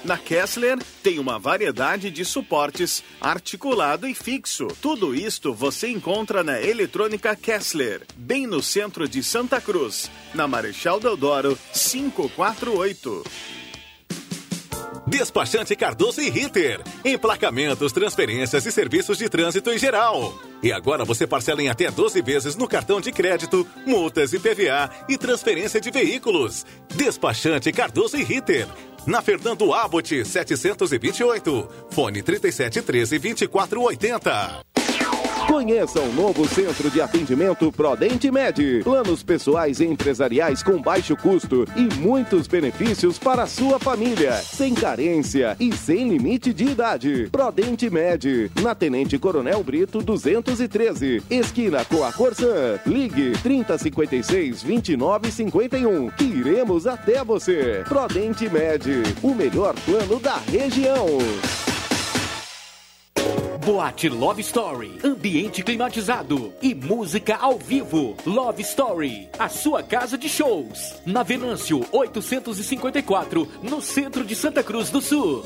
[0.03, 4.67] Na Kessler tem uma variedade de suportes articulado e fixo.
[4.81, 10.99] Tudo isto você encontra na Eletrônica Kessler, bem no centro de Santa Cruz, na Marechal
[10.99, 13.23] Deodoro 548.
[15.05, 16.79] Despachante Cardoso e Ritter.
[17.03, 20.39] Emplacamentos, transferências e serviços de trânsito em geral.
[20.63, 24.89] E agora você parcela em até 12 vezes no cartão de crédito, multas e PVA
[25.09, 26.65] e transferência de veículos.
[26.95, 28.67] Despachante Cardoso e Ritter.
[29.05, 31.67] Na Fernando Abbott 728.
[31.89, 34.70] Fone 3713 2480.
[35.47, 38.81] Conheça o novo centro de atendimento Prodente Med.
[38.83, 44.33] Planos pessoais e empresariais com baixo custo e muitos benefícios para a sua família.
[44.33, 47.29] Sem carência e sem limite de idade.
[47.31, 48.51] Prodente Med.
[48.61, 51.23] Na Tenente Coronel Brito 213.
[51.29, 52.79] Esquina com a Corsã.
[52.85, 56.09] Ligue 3056 2951.
[56.11, 57.83] Que iremos até você.
[57.87, 59.03] Prodente Med.
[59.21, 61.07] O melhor plano da região.
[63.65, 68.17] Boate Love Story, ambiente climatizado e música ao vivo.
[68.25, 70.95] Love Story, a sua casa de shows.
[71.05, 75.45] Na Venâncio 854, no centro de Santa Cruz do Sul.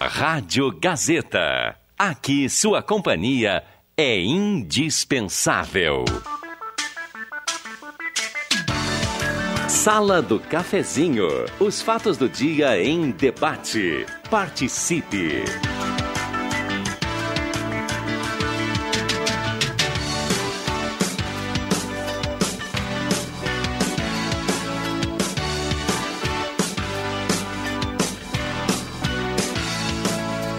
[0.00, 1.74] Rádio Gazeta.
[1.98, 3.64] Aqui sua companhia
[3.96, 6.04] é indispensável.
[9.66, 11.26] Sala do Cafezinho.
[11.58, 14.04] Os fatos do dia em debate.
[14.30, 15.44] Participe.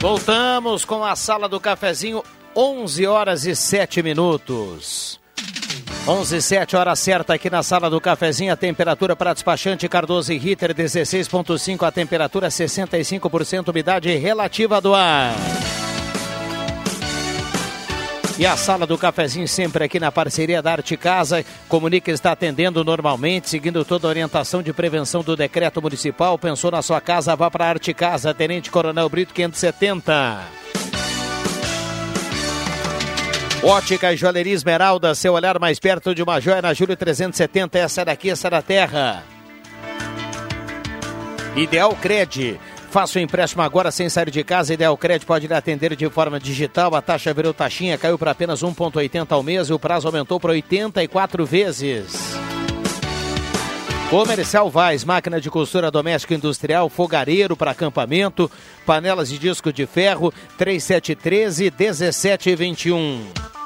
[0.07, 2.23] Voltamos com a sala do cafezinho,
[2.55, 5.19] 11 horas e 7 minutos.
[6.07, 8.53] 11 e 7 hora certa aqui na sala do cafezinho.
[8.53, 11.85] A temperatura para despachante Cardoso e Ritter 16,5.
[11.85, 13.67] A temperatura 65%.
[13.67, 15.33] Umidade relativa do ar.
[18.39, 21.43] E a sala do cafezinho sempre aqui na parceria da Arte Casa.
[21.67, 26.38] Comunica está atendendo normalmente, seguindo toda a orientação de prevenção do decreto municipal.
[26.38, 30.43] Pensou na sua casa, vá para a Arte Casa, Tenente Coronel Brito 570.
[33.63, 37.79] Ótica e Joalheria Esmeralda, seu olhar mais perto de uma joia na Júlio 370.
[37.79, 39.23] Essa daqui, essa da terra.
[41.55, 42.59] Ideal Cred.
[42.89, 44.73] Faça o empréstimo agora sem sair de casa.
[44.73, 46.95] Ideal Cred pode lhe atender de forma digital.
[46.95, 50.51] A taxa virou taxinha, caiu para apenas 1,80 ao mês e o prazo aumentou para
[50.51, 52.38] 84 vezes.
[54.09, 58.49] Comercial Vaz, máquina de costura doméstica industrial, fogareiro para acampamento,
[58.85, 63.56] panelas de disco de ferro, 3713 1721.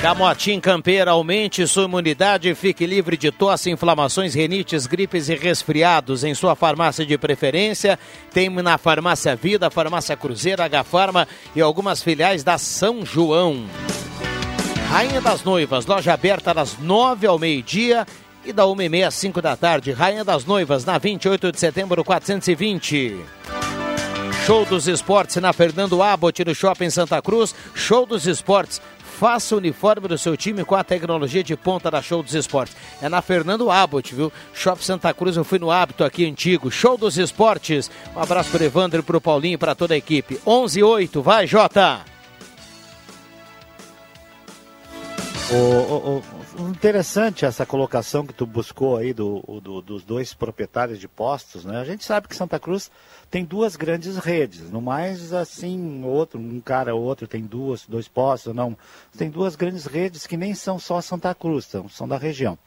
[0.00, 6.34] Camotim Campeira, aumente sua imunidade, fique livre de tosse, inflamações, renites, gripes e resfriados em
[6.34, 7.98] sua farmácia de preferência.
[8.32, 13.64] Tem na Farmácia Vida, Farmácia Cruzeiro, H-Farma e algumas filiais da São João.
[14.90, 18.06] Rainha das Noivas, loja aberta das nove ao meio-dia
[18.44, 19.92] e da uma e meia às cinco da tarde.
[19.92, 23.16] Rainha das Noivas, na 28 de setembro, 420.
[24.46, 27.52] Show dos Esportes na Fernando Abbott, no Shopping Santa Cruz.
[27.74, 28.80] Show dos Esportes.
[29.18, 32.76] Faça o uniforme do seu time com a tecnologia de ponta da Show dos Esportes.
[33.00, 34.30] É na Fernando Abbott, viu?
[34.52, 36.70] Shopping Santa Cruz, eu fui no hábito aqui antigo.
[36.70, 37.90] Show dos Esportes.
[38.14, 40.38] Um abraço para o Evandro, para o Paulinho para toda a equipe.
[40.46, 42.00] 11 8, vai Jota!
[45.50, 46.22] O, o,
[46.58, 51.80] interessante essa colocação que tu buscou aí do, do, dos dois proprietários de postos, né?
[51.80, 52.90] A gente sabe que Santa Cruz
[53.30, 58.08] tem duas grandes redes, no mais assim, outro, um cara ou outro tem duas, dois
[58.08, 58.76] postos, não.
[59.16, 62.58] Tem duas grandes redes que nem são só Santa Cruz, são, são da região.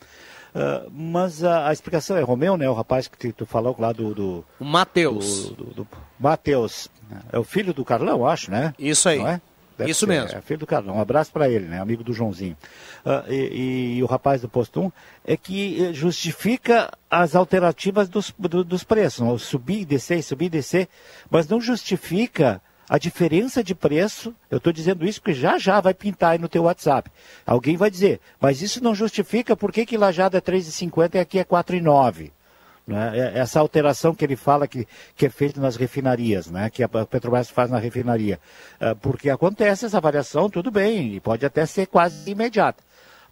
[0.50, 2.68] Uh, mas a, a, explicação é Romeu, né?
[2.68, 4.16] O rapaz que tu falou lá do.
[4.16, 5.50] do Matheus.
[5.52, 5.88] Do, do,
[6.20, 6.90] Matheus.
[7.32, 8.74] É o filho do Carlão, acho, né?
[8.80, 9.20] Isso aí.
[9.22, 9.42] É?
[9.88, 10.38] Isso ser, mesmo.
[10.38, 10.96] É filho do Carlão.
[10.96, 11.80] Um abraço para ele, né?
[11.80, 12.58] Amigo do Joãozinho.
[13.06, 14.92] Uh, e, e, o rapaz do posto 1
[15.26, 19.42] é que justifica as alternativas dos, do, dos preços.
[19.42, 20.88] Subir e descer, subir e descer.
[21.30, 24.36] Mas não justifica a diferença de preço.
[24.50, 27.12] Eu estou dizendo isso porque já já vai pintar aí no teu WhatsApp.
[27.46, 31.40] Alguém vai dizer, mas isso não justifica por que, que Lajada é 3,50 e aqui
[31.40, 32.32] é 4,9.
[32.90, 33.34] Né?
[33.36, 36.72] Essa alteração que ele fala que, que é feita nas refinarias, né?
[36.72, 38.40] que a Petrobras faz na refinaria.
[38.82, 42.84] Uh, porque acontece essa variação, tudo bem, e pode até ser quase imediata.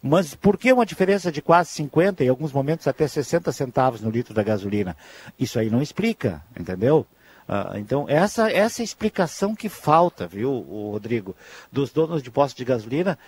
[0.02, 4.00] Mas por que uma diferença de quase 50 e em alguns momentos até 60 centavos
[4.00, 4.96] no litro da gasolina?
[5.38, 7.06] Isso aí não explica, entendeu?
[7.48, 11.34] Uh, então, essa, essa é explicação que falta, viu, Rodrigo,
[11.72, 13.18] dos donos de postos de gasolina,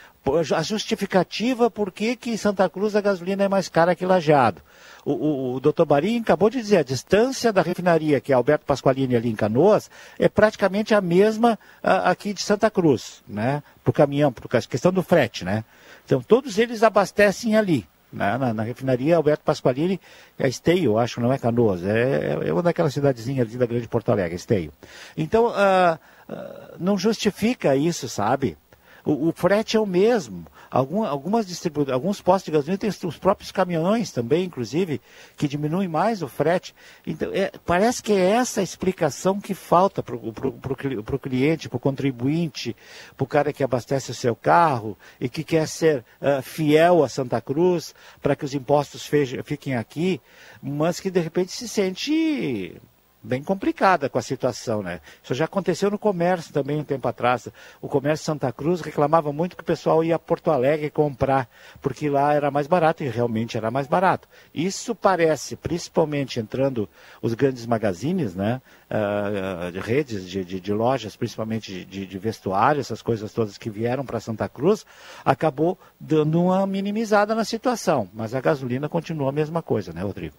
[0.54, 4.60] a justificativa por que, que Santa Cruz a gasolina é mais cara que Lajeado.
[5.06, 8.66] O, o, o doutor Barim acabou de dizer, a distância da refinaria, que é Alberto
[8.66, 13.62] Pasqualini ali em Canoas, é praticamente a mesma uh, aqui de Santa Cruz, né?
[13.82, 15.64] Para o caminhão, por questão do frete, né?
[16.10, 17.86] Então, todos eles abastecem ali.
[18.12, 18.36] Né?
[18.36, 20.00] Na, na, refinaria Alberto Pasqualini,
[20.36, 24.10] é Esteio, acho, não é Canoas, é, é uma daquelas cidadezinhas ali da Grande Porto
[24.10, 24.72] Alegre, Esteio.
[25.16, 25.94] Então, uh,
[26.28, 28.58] uh, não justifica isso, sabe?
[29.04, 30.48] O, o, frete é o mesmo.
[30.70, 35.00] Algum, algumas distribu alguns postos de gasolina têm os próprios caminhões também, inclusive,
[35.36, 36.74] que diminuem mais o frete.
[37.04, 41.80] Então, é, parece que é essa a explicação que falta para o cliente, para o
[41.80, 42.76] contribuinte,
[43.16, 47.08] para o cara que abastece o seu carro e que quer ser uh, fiel a
[47.08, 47.92] Santa Cruz,
[48.22, 49.10] para que os impostos
[49.44, 50.20] fiquem aqui,
[50.62, 52.80] mas que de repente se sente
[53.22, 55.00] bem complicada com a situação, né?
[55.22, 57.48] Isso já aconteceu no comércio também um tempo atrás.
[57.80, 61.48] O comércio Santa Cruz reclamava muito que o pessoal ia a Porto Alegre comprar,
[61.82, 64.28] porque lá era mais barato e realmente era mais barato.
[64.54, 66.88] Isso parece, principalmente entrando
[67.20, 68.60] os grandes magazines, né?
[68.90, 73.70] Uh, de redes de, de, de, lojas, principalmente de, de vestuário, essas coisas todas que
[73.70, 74.84] vieram para Santa Cruz,
[75.24, 78.08] acabou dando uma minimizada na situação.
[78.12, 80.34] Mas a gasolina continua a mesma coisa, né, Rodrigo?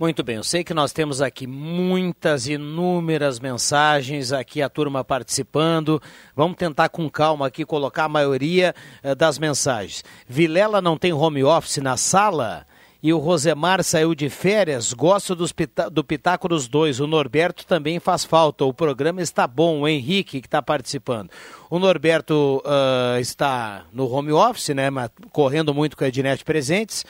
[0.00, 6.00] Muito bem, eu sei que nós temos aqui muitas, inúmeras mensagens, aqui a turma participando.
[6.34, 10.02] Vamos tentar com calma aqui colocar a maioria eh, das mensagens.
[10.26, 12.66] Vilela não tem home office na sala?
[13.02, 16.98] E o Rosemar saiu de férias, gosto dos pita do Pitaco dos dois.
[16.98, 18.64] O Norberto também faz falta.
[18.64, 19.80] O programa está bom.
[19.80, 21.28] O Henrique que está participando.
[21.68, 24.88] O Norberto uh, está no home office, né?
[25.30, 27.04] Correndo muito com a Ednet Presentes.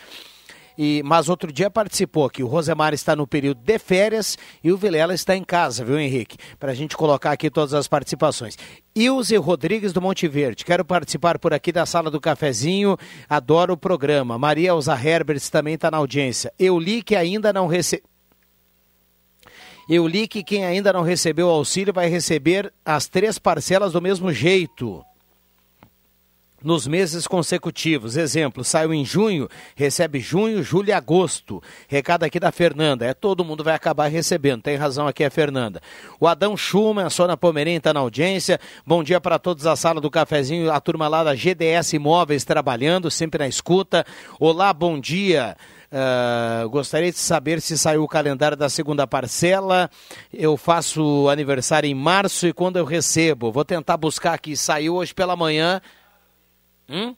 [0.77, 2.43] E, mas outro dia participou aqui.
[2.43, 6.37] O Rosemar está no período de férias e o Vilela está em casa, viu, Henrique?
[6.59, 8.57] Para a gente colocar aqui todas as participações.
[8.95, 10.65] Ilze Rodrigues do Monte Verde.
[10.65, 12.97] Quero participar por aqui da sala do cafezinho.
[13.29, 14.39] Adoro o programa.
[14.39, 16.53] Maria Elza Herberts também está na audiência.
[16.59, 18.09] Eu li que ainda não recebeu
[19.89, 24.01] Eu li que quem ainda não recebeu o auxílio vai receber as três parcelas do
[24.01, 25.05] mesmo jeito
[26.63, 28.17] nos meses consecutivos.
[28.17, 31.63] Exemplo, saiu em junho, recebe junho, julho e agosto.
[31.89, 33.07] Recado aqui da Fernanda.
[33.07, 34.63] É todo mundo vai acabar recebendo.
[34.63, 35.81] Tem razão aqui a Fernanda.
[36.19, 38.61] O Adão Schumann, a Sônia Pomerém está na audiência.
[38.87, 43.11] Bom dia para todos da sala do cafezinho, a turma lá da GDS Imóveis trabalhando,
[43.11, 44.05] sempre na escuta.
[44.39, 45.57] Olá, bom dia.
[45.93, 49.91] Uh, gostaria de saber se saiu o calendário da segunda parcela.
[50.33, 53.51] Eu faço aniversário em março e quando eu recebo?
[53.51, 54.57] Vou tentar buscar aqui.
[54.57, 55.81] Saiu hoje pela manhã.
[56.91, 57.15] Hum?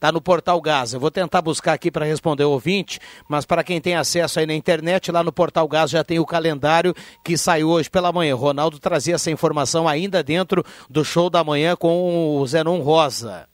[0.00, 0.92] Tá no Portal Gás.
[0.92, 2.98] Eu vou tentar buscar aqui para responder o ouvinte,
[3.28, 6.26] mas para quem tem acesso aí na internet, lá no Portal Gás já tem o
[6.26, 6.92] calendário
[7.22, 8.34] que saiu hoje pela manhã.
[8.34, 13.46] Ronaldo trazia essa informação ainda dentro do show da manhã com o Zenon Rosa.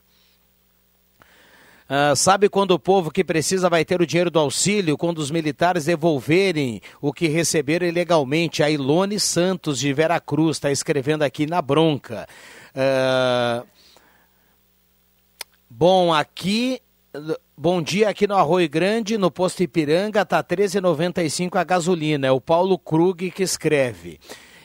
[1.89, 4.97] Uh, sabe quando o povo que precisa vai ter o dinheiro do auxílio?
[4.97, 8.63] Quando os militares devolverem o que receberam ilegalmente.
[8.63, 12.27] A Ilone Santos de Veracruz está escrevendo aqui na bronca.
[12.75, 13.67] Uh,
[15.81, 16.81] Bom, aqui,
[17.57, 22.27] bom dia aqui no Arroio Grande, no posto Ipiranga, tá 13,95 a gasolina.
[22.27, 24.19] É o Paulo Krug que escreve.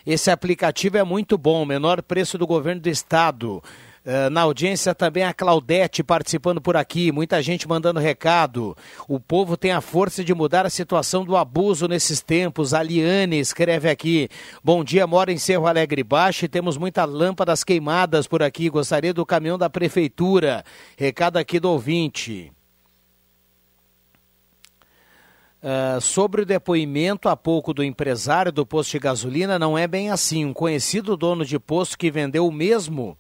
[0.08, 3.62] Esse aplicativo é muito bom, menor preço do governo do estado.
[4.06, 8.76] Uh, na audiência também a Claudete participando por aqui, muita gente mandando recado.
[9.08, 12.74] O povo tem a força de mudar a situação do abuso nesses tempos.
[12.74, 14.28] A Liane escreve aqui.
[14.62, 18.70] Bom dia, mora em Cerro Alegre Baixo e temos muitas lâmpadas queimadas por aqui.
[18.70, 20.66] Gostaria do caminhão da prefeitura.
[20.98, 22.52] Recado aqui do ouvinte.
[25.64, 30.12] Uh, sobre o depoimento há pouco do empresário do posto de gasolina, não é bem
[30.12, 30.44] assim.
[30.44, 33.18] Um conhecido dono de posto que vendeu o mesmo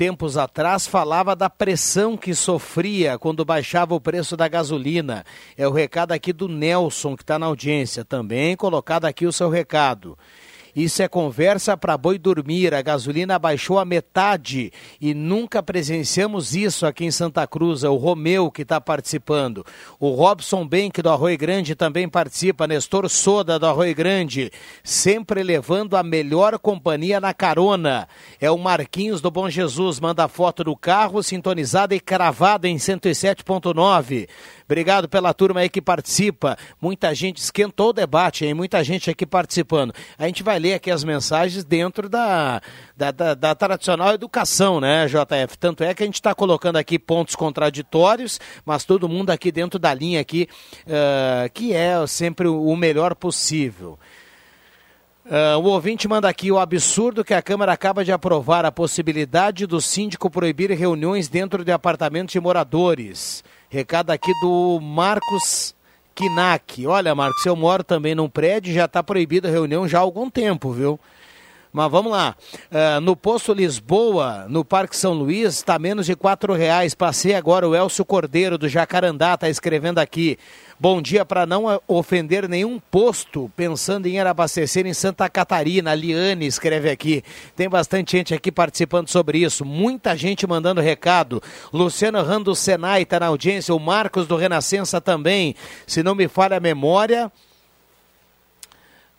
[0.00, 5.26] tempos atrás falava da pressão que sofria quando baixava o preço da gasolina.
[5.58, 8.02] É o recado aqui do Nelson, que está na audiência.
[8.02, 10.16] Também colocado aqui o seu recado.
[10.74, 12.74] Isso é conversa para boi dormir.
[12.74, 17.84] A gasolina baixou a metade e nunca presenciamos isso aqui em Santa Cruz.
[17.84, 19.64] É o Romeu que está participando.
[19.98, 22.66] O Robson Benck do Arroio Grande também participa.
[22.66, 24.50] Nestor Soda do Arroio Grande,
[24.84, 28.08] sempre levando a melhor companhia na carona.
[28.40, 29.98] É o Marquinhos do Bom Jesus.
[30.00, 34.28] Manda foto do carro sintonizada e cravada em 107.9.
[34.70, 36.56] Obrigado pela turma aí que participa.
[36.80, 38.54] Muita gente esquentou o debate, hein?
[38.54, 39.92] Muita gente aqui participando.
[40.16, 42.62] A gente vai ler aqui as mensagens dentro da,
[42.96, 45.58] da, da, da tradicional educação, né, JF?
[45.58, 49.76] Tanto é que a gente está colocando aqui pontos contraditórios, mas todo mundo aqui dentro
[49.76, 50.48] da linha aqui,
[50.86, 53.98] uh, que é sempre o melhor possível.
[55.26, 59.66] Uh, o ouvinte manda aqui o absurdo que a Câmara acaba de aprovar a possibilidade
[59.66, 63.42] do síndico proibir reuniões dentro de apartamentos de moradores.
[63.72, 65.76] Recado aqui do Marcos
[66.12, 66.84] Kinak.
[66.88, 70.28] Olha, Marcos, eu moro também num prédio, já está proibida a reunião já há algum
[70.28, 70.98] tempo, viu?
[71.72, 72.34] Mas vamos lá.
[72.70, 76.94] Uh, no posto Lisboa, no Parque São Luís, está menos de quatro reais.
[76.94, 80.36] Passei agora o Elcio Cordeiro do Jacarandá, está escrevendo aqui.
[80.82, 85.90] Bom dia para não ofender nenhum posto, pensando em ir abastecer em Santa Catarina.
[85.90, 87.22] A Liane escreve aqui.
[87.54, 89.62] Tem bastante gente aqui participando sobre isso.
[89.62, 91.42] Muita gente mandando recado.
[91.70, 93.74] Luciano Rando Senai está na audiência.
[93.74, 95.54] O Marcos do Renascença também.
[95.86, 97.30] Se não me falha a memória.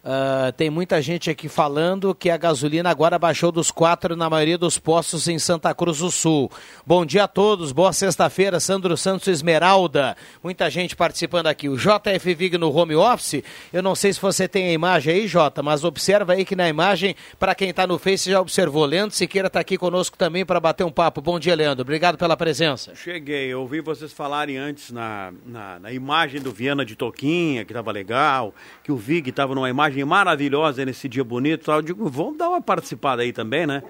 [0.04, 4.58] Uh, tem muita gente aqui falando que a gasolina agora baixou dos quatro na maioria
[4.58, 6.50] dos postos em Santa Cruz do Sul.
[6.84, 10.18] Bom dia a todos, boa sexta-feira, Sandro Santos Esmeralda.
[10.44, 11.70] Muita gente participando aqui.
[11.70, 13.44] O JF Vig no home office.
[13.72, 16.68] Eu não sei se você tem a imagem aí, Jota, mas observa aí que na
[16.68, 18.86] imagem, para quem está no Face já observou.
[18.86, 21.22] Leandro Siqueira está aqui conosco também para bater um papo.
[21.22, 21.84] Bom dia, Leandro.
[21.84, 22.96] Obrigado pela presença.
[22.96, 27.72] Cheguei, eu ouvi vocês falarem antes na, na, na imagem do Viana de Toquinha, que
[27.72, 28.52] estava legal,
[28.84, 31.70] que o Vig estava numa imagem imagem maravilhosa nesse dia bonito.
[31.72, 33.84] Eu digo, vamos dar uma participada aí também, né?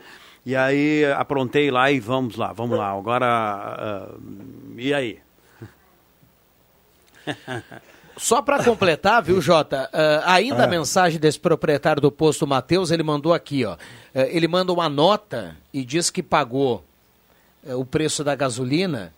[0.45, 2.91] E aí aprontei lá e vamos lá, vamos lá.
[2.91, 4.20] Agora, uh,
[4.78, 5.20] e aí?
[8.18, 9.89] Só para completar, viu, Jota?
[9.93, 13.74] Uh, ainda a mensagem desse proprietário do posto Matheus, ele mandou aqui, ó.
[13.74, 13.78] Uh,
[14.14, 16.84] ele manda uma nota e diz que pagou
[17.64, 19.14] uh, o preço da gasolina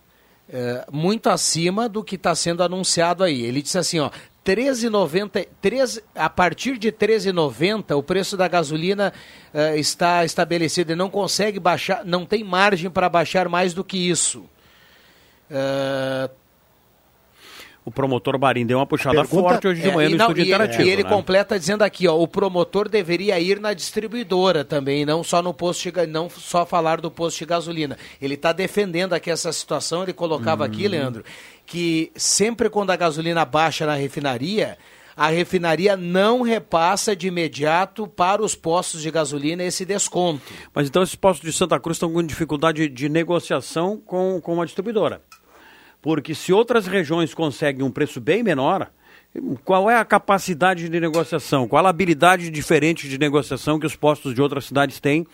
[0.92, 3.42] muito acima do que está sendo anunciado aí.
[3.42, 4.10] Ele disse assim, ó,
[4.44, 9.12] 13,90, 13, a partir de 13,90 o preço da gasolina
[9.52, 13.96] uh, está estabelecido e não consegue baixar, não tem margem para baixar mais do que
[13.96, 14.44] isso.
[15.50, 16.28] Uh,
[17.84, 20.42] o promotor Barim deu uma puxada Pergunta, forte hoje de manhã é, no não, estúdio
[20.42, 20.82] e, interativo.
[20.82, 21.08] E ele né?
[21.08, 25.92] completa dizendo aqui, ó, o promotor deveria ir na distribuidora também, não só no posto
[25.92, 27.98] de, não só falar do posto de gasolina.
[28.22, 30.92] Ele está defendendo aqui essa situação, ele colocava aqui, uhum.
[30.92, 31.24] Leandro,
[31.66, 34.76] que sempre quando a gasolina baixa na refinaria,
[35.16, 40.42] a refinaria não repassa de imediato para os postos de gasolina esse desconto.
[40.74, 44.64] Mas então esses postos de Santa Cruz estão com dificuldade de negociação com, com a
[44.64, 45.22] distribuidora.
[46.02, 48.90] Porque se outras regiões conseguem um preço bem menor,
[49.64, 51.66] qual é a capacidade de negociação?
[51.66, 55.26] Qual a habilidade diferente de negociação que os postos de outras cidades têm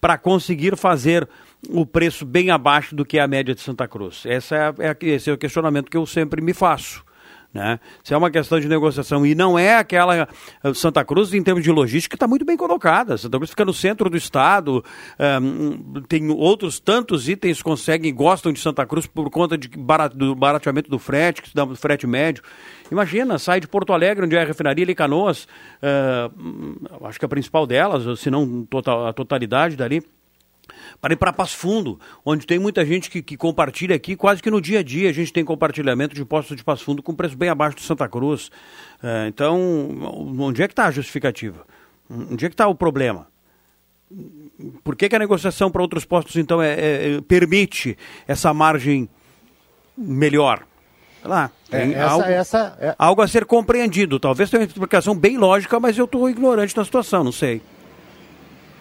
[0.00, 1.28] para conseguir fazer
[1.70, 4.24] o preço bem abaixo do que é a média de Santa Cruz?
[4.26, 7.04] Essa é, é, esse é o questionamento que eu sempre me faço.
[7.52, 7.80] Né?
[8.04, 10.28] Se é uma questão de negociação e não é aquela
[10.62, 13.16] eh, Santa Cruz em termos de logística está muito bem colocada.
[13.16, 14.84] Santa Cruz fica no centro do estado,
[15.40, 20.14] um, eh, tem outros tantos itens conseguem gostam de Santa Cruz por conta de barat,
[20.14, 22.42] do barateamento do frete, que dá do frete médio.
[22.92, 25.46] Imagina, sai de Porto Alegre, onde é a refinaria Canoas,
[25.82, 28.66] uh, acho que a principal delas, se não
[29.06, 30.02] a totalidade dali
[31.00, 34.50] para ir para Passo Fundo, onde tem muita gente que, que, compartilha aqui, quase que
[34.50, 37.36] no dia a dia a gente tem compartilhamento de postos de Passo Fundo com preço
[37.36, 38.50] bem abaixo de Santa Cruz.
[39.02, 39.58] É, então,
[40.38, 41.64] onde é que está a justificativa?
[42.10, 43.28] Onde é que está o problema?
[44.82, 47.96] Por que, que a negociação para outros postos, então, é, é, é, permite
[48.26, 49.08] essa margem
[49.96, 50.66] melhor?
[51.24, 52.94] lá, tem essa, algo, essa, é...
[52.98, 54.18] algo a ser compreendido.
[54.18, 57.60] Talvez tenha uma explicação bem lógica, mas eu estou ignorante da situação, não sei.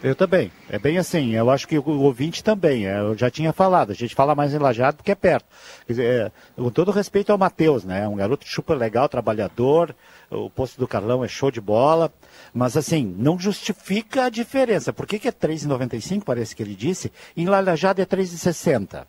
[0.03, 0.51] Eu também.
[0.69, 1.33] É bem assim.
[1.33, 2.87] Eu acho que o ouvinte também.
[2.87, 3.91] É, eu já tinha falado.
[3.91, 5.45] A gente fala mais em Lajado porque é perto.
[5.85, 8.03] Quer dizer, é, com todo respeito ao Matheus, né?
[8.03, 9.95] É um garoto super legal, trabalhador.
[10.29, 12.11] O posto do Carlão é show de bola.
[12.53, 14.93] Mas assim, não justifica a diferença.
[14.93, 19.05] Por que, que é 3,95, parece que ele disse, e em Lajado é 3,60?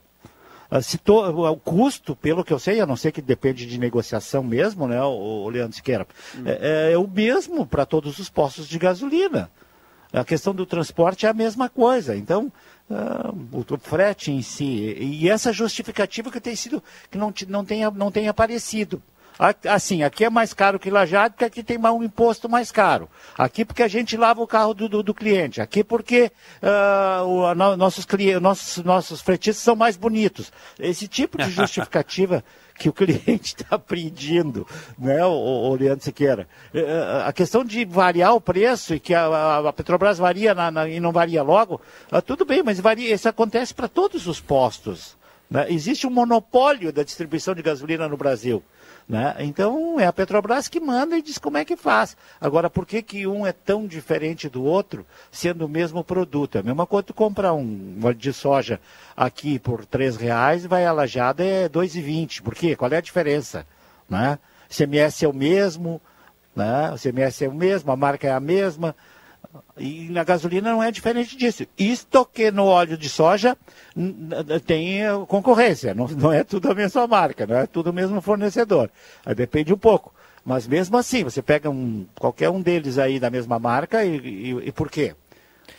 [0.71, 3.79] Uh, se to, o custo, pelo que eu sei, a não ser que depende de
[3.79, 6.43] negociação mesmo, né, o, o Leandro Siqueira, hum.
[6.45, 9.51] é, é, o mesmo para todos os postos de gasolina.
[10.13, 12.17] A questão do transporte é a mesma coisa.
[12.17, 12.53] Então,
[12.91, 17.91] uh, o, frete em si, e essa justificativa que tem sido, que não, não, tenha,
[17.91, 19.03] não tem aparecido.
[19.69, 23.09] Assim, aqui é mais caro que Lajado, porque aqui tem um imposto mais caro.
[23.37, 25.61] Aqui porque a gente lava o carro do, do, do cliente.
[25.61, 28.05] Aqui porque uh, o, nossos,
[28.41, 30.53] nossos, nossos fretistas são mais bonitos.
[30.77, 32.43] Esse tipo de justificativa
[32.79, 34.67] que o cliente está pedindo,
[34.99, 36.49] né, o, o Leandro Siqueira.
[36.73, 40.71] É, é, a questão de variar o preço e que a, a Petrobras varia na,
[40.71, 41.81] na, e não varia logo,
[42.13, 45.17] uh, tudo bem, mas varia, isso acontece para todos os postos.
[45.51, 45.67] Né?
[45.71, 48.63] Existe um monopólio da distribuição de gasolina no Brasil.
[49.09, 49.35] Né?
[49.39, 52.15] Então é a Petrobras que manda e diz como é que faz.
[52.39, 56.57] Agora, por que, que um é tão diferente do outro, sendo o mesmo produto?
[56.57, 58.79] É a mesma coisa tu comprar um óleo de soja
[59.17, 62.43] aqui por R$ reais vai a lajada é R$ 2,20.
[62.43, 62.77] Por quê?
[62.77, 63.67] Qual é a diferença?
[64.07, 64.39] Né?
[64.69, 66.03] CMS é o mesmo,
[66.55, 66.93] né?
[66.93, 68.95] o CMS é o mesmo, a marca é a mesma.
[69.79, 71.67] E na gasolina não é diferente disso.
[71.79, 73.57] Isto que no óleo de soja
[74.67, 78.91] tem concorrência, não, não é tudo a mesma marca, não é tudo o mesmo fornecedor.
[79.25, 80.13] Aí depende um pouco.
[80.45, 84.69] Mas mesmo assim, você pega um, qualquer um deles aí da mesma marca e, e,
[84.69, 85.15] e por quê?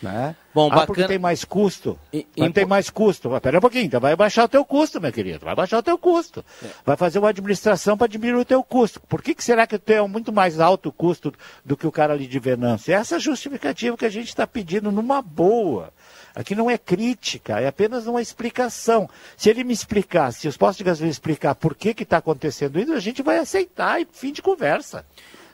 [0.01, 0.33] Né?
[0.53, 0.87] Bom, ah, bacana...
[0.87, 1.99] porque tem mais custo.
[2.11, 2.49] E, e...
[2.51, 3.35] tem mais custo.
[3.35, 5.45] Espera um pouquinho, então vai baixar o teu custo, meu querido.
[5.45, 6.43] Vai baixar o teu custo.
[6.63, 6.67] É.
[6.85, 9.01] Vai fazer uma administração para diminuir o teu custo.
[9.01, 11.33] Por que, que será que tu é muito mais alto custo
[11.65, 12.93] do que o cara ali de Venâncio?
[12.93, 15.93] Essa é a justificativa que a gente está pedindo numa boa.
[16.33, 19.09] Aqui não é crítica, é apenas uma explicação.
[19.35, 22.93] Se ele me explicar, se os postos de gasolina explicar por que está acontecendo isso,
[22.93, 25.05] a gente vai aceitar e fim de conversa.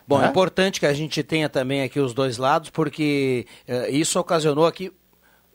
[0.08, 4.20] Bom, é importante que a gente tenha também aqui os dois lados, porque uh, isso
[4.20, 4.91] ocasionou aqui,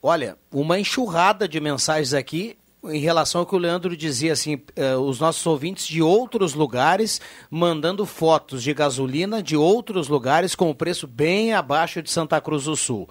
[0.02, 4.98] olha, uma enxurrada de mensagens aqui em relação ao que o Leandro dizia, assim, uh,
[5.00, 7.20] os nossos ouvintes de outros lugares
[7.50, 12.64] mandando fotos de gasolina de outros lugares com o preço bem abaixo de Santa Cruz
[12.64, 13.06] do Sul.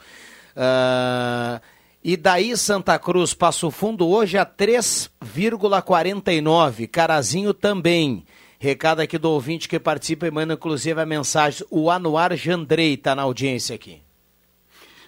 [0.55, 1.61] Uh,
[2.03, 8.25] e daí Santa Cruz Passo Fundo hoje a 3,49, Carazinho também.
[8.61, 11.65] Recado aqui do ouvinte que participa e manda inclusive a mensagem.
[11.69, 14.01] O Anuar Jandrei está na audiência aqui.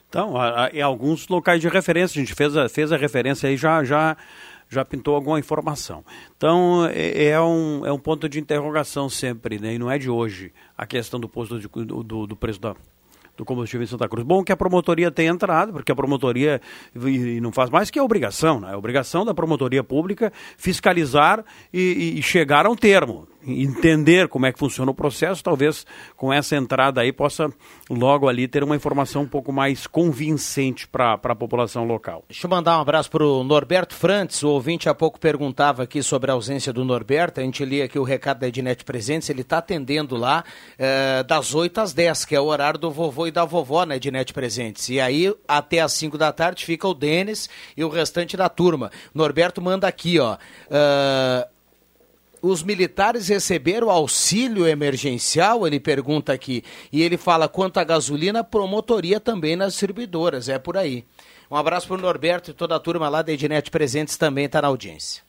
[0.08, 0.36] Então,
[0.74, 4.16] em alguns locais de referência, a gente fez a, fez a referência aí, já, já,
[4.70, 6.04] já pintou alguma informação.
[6.36, 9.74] Então, é, é, um, é um ponto de interrogação sempre, né?
[9.74, 12.74] e não é de hoje, a questão do, posto de, do, do preço da,
[13.38, 14.26] do combustível em Santa Cruz.
[14.26, 16.62] Bom que a promotoria tenha entrado, porque a promotoria
[16.94, 18.74] e não faz mais que a obrigação, né?
[18.74, 21.44] A obrigação da promotoria pública fiscalizar
[21.74, 25.86] e, e chegar a um termo entender como é que funciona o processo, talvez
[26.16, 27.52] com essa entrada aí possa
[27.90, 32.24] logo ali ter uma informação um pouco mais convincente para a população local.
[32.30, 36.04] Deixa eu mandar um abraço para o Norberto Frantes, o ouvinte há pouco perguntava aqui
[36.04, 39.42] sobre a ausência do Norberto, a gente lia aqui o recado da Ednet Presentes, ele
[39.42, 40.44] está atendendo lá
[40.78, 43.96] é, das 8 às 10, que é o horário do vovô e da vovó na
[43.96, 48.38] Ednet Presentes, e aí até às 5 da tarde fica o Denis e o restante
[48.38, 48.92] da turma.
[49.14, 50.36] Norberto manda aqui, ó...
[50.36, 51.51] Uh,
[52.42, 55.68] os militares receberam auxílio emergencial?
[55.68, 56.64] Ele pergunta aqui.
[56.92, 60.50] E ele fala quanto à gasolina, promotoria também nas distribuidoras.
[60.50, 61.06] É por aí.
[61.50, 64.62] Um abraço para o Norberto e toda a turma lá da Ednet Presentes também está
[64.62, 65.22] na audiência.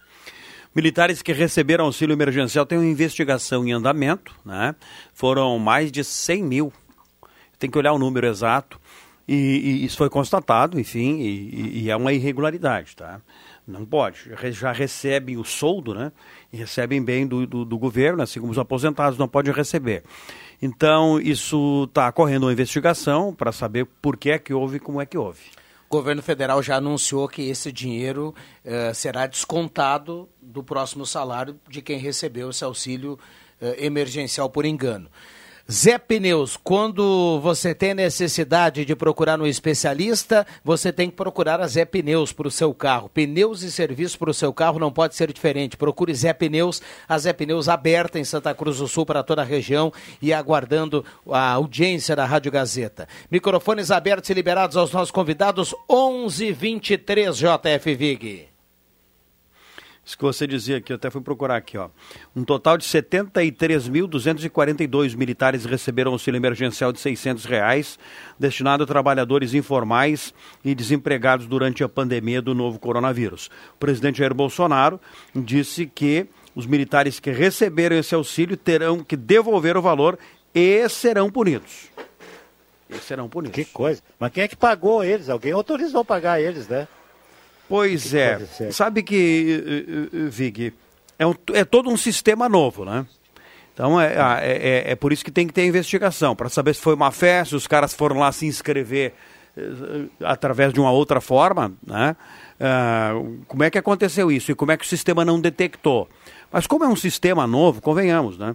[0.74, 4.74] Militares que receberam auxílio emergencial têm uma investigação em andamento, né?
[5.12, 6.72] Foram mais de 100 mil.
[7.58, 8.80] Tem que olhar o número exato.
[9.28, 13.20] E, e isso foi constatado, enfim, e, e, é uma irregularidade, tá?
[13.66, 14.30] Não pode.
[14.50, 16.10] Já recebem o soldo, né?
[16.52, 20.02] E recebem bem do, do, do governo, assim como os aposentados não podem receber.
[20.60, 25.00] Então, isso está correndo uma investigação para saber por que é que houve e como
[25.00, 25.40] é que houve.
[25.88, 28.34] O governo federal já anunciou que esse dinheiro
[28.64, 33.18] eh, será descontado do próximo salário de quem recebeu esse auxílio
[33.60, 35.10] eh, emergencial por engano.
[35.70, 41.66] Zé Pneus, quando você tem necessidade de procurar um especialista, você tem que procurar a
[41.66, 43.08] Zé Pneus para o seu carro.
[43.08, 45.76] Pneus e serviço para o seu carro não pode ser diferente.
[45.76, 49.44] Procure Zé Pneus, a Zé Pneus aberta em Santa Cruz do Sul para toda a
[49.46, 53.08] região e aguardando a audiência da Rádio Gazeta.
[53.30, 58.51] Microfones abertos e liberados aos nossos convidados, 11:23 JF Vig.
[60.04, 61.88] Isso que você dizia aqui, eu até fui procurar aqui, ó.
[62.34, 68.00] Um total de 73.242 militares receberam auxílio emergencial de 600 reais,
[68.36, 70.34] destinado a trabalhadores informais
[70.64, 73.48] e desempregados durante a pandemia do novo coronavírus.
[73.74, 75.00] O presidente Jair Bolsonaro
[75.34, 80.18] disse que os militares que receberam esse auxílio terão que devolver o valor
[80.52, 81.92] e serão punidos.
[82.90, 83.54] E serão punidos.
[83.54, 84.02] Que coisa.
[84.18, 85.28] Mas quem é que pagou eles?
[85.28, 86.88] Alguém autorizou pagar eles, né?
[87.72, 88.38] Pois que é.
[88.70, 90.74] Sabe que, uh, uh, Vig,
[91.18, 93.06] é, um, é todo um sistema novo, né?
[93.72, 94.12] Então é, é,
[94.42, 97.48] é, é, por isso que tem que ter investigação, para saber se foi uma festa,
[97.48, 99.14] se os caras foram lá se inscrever
[100.22, 102.14] através de uma outra forma, né?
[102.60, 106.10] Uh, como é que aconteceu isso e como é que o sistema não detectou?
[106.52, 108.54] Mas como é um sistema novo, convenhamos, né?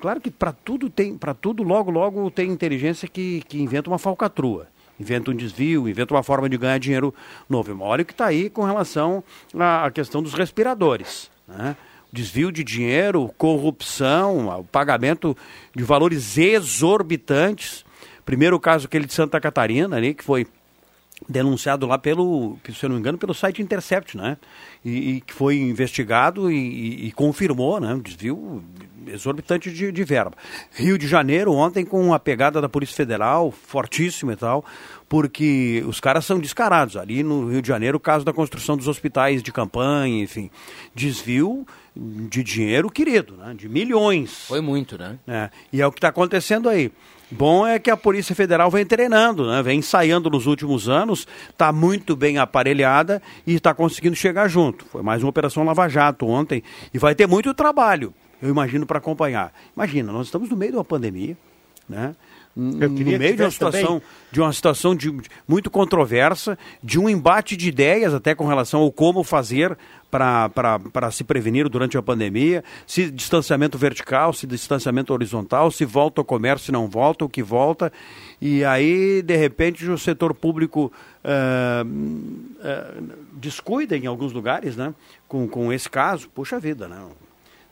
[0.00, 3.98] Claro que para tudo tem, para tudo logo logo tem inteligência que, que inventa uma
[3.98, 4.68] falcatrua
[4.98, 7.14] inventa um desvio, inventa uma forma de ganhar dinheiro
[7.48, 7.76] novo.
[7.80, 9.22] Olha o que está aí com relação
[9.58, 11.30] à questão dos respiradores.
[11.46, 11.76] Né?
[12.12, 15.36] Desvio de dinheiro, corrupção, o pagamento
[15.74, 17.84] de valores exorbitantes.
[18.24, 20.46] Primeiro caso aquele de Santa Catarina, ali, que foi
[21.28, 24.36] denunciado lá pelo, se eu não me engano, pelo site Intercept, né?
[24.84, 27.98] E, e que foi investigado e, e, e confirmou, né?
[28.02, 28.62] Desvio
[29.08, 30.32] exorbitante de, de, verba.
[30.72, 34.64] Rio de Janeiro, ontem, com a pegada da Polícia Federal, fortíssima e tal,
[35.08, 36.96] porque os caras são descarados.
[36.96, 40.50] Ali no Rio de Janeiro, o caso da construção dos hospitais de campanha, enfim,
[40.94, 43.54] desvio de dinheiro querido, né?
[43.54, 44.44] De milhões.
[44.46, 45.18] Foi muito, né?
[45.26, 46.92] É, e é o que está acontecendo aí.
[47.30, 49.60] Bom é que a Polícia Federal vem treinando, né?
[49.60, 54.84] vem ensaiando nos últimos anos, está muito bem aparelhada e está conseguindo chegar junto.
[54.84, 56.62] Foi mais uma Operação Lava Jato ontem
[56.94, 59.52] e vai ter muito trabalho, eu imagino, para acompanhar.
[59.74, 61.36] Imagina, nós estamos no meio de uma pandemia,
[61.88, 62.14] né?
[62.56, 65.14] no meio de uma situação, de uma situação de,
[65.46, 69.76] muito controversa, de um embate de ideias até com relação ao como fazer
[70.10, 76.24] para se prevenir durante a pandemia, se distanciamento vertical, se distanciamento horizontal, se volta o
[76.24, 77.92] comércio, se não volta, o que volta.
[78.40, 80.90] E aí, de repente, o setor público
[81.22, 84.94] uh, uh, descuida em alguns lugares, né?
[85.28, 87.04] Com, com esse caso, puxa vida, né?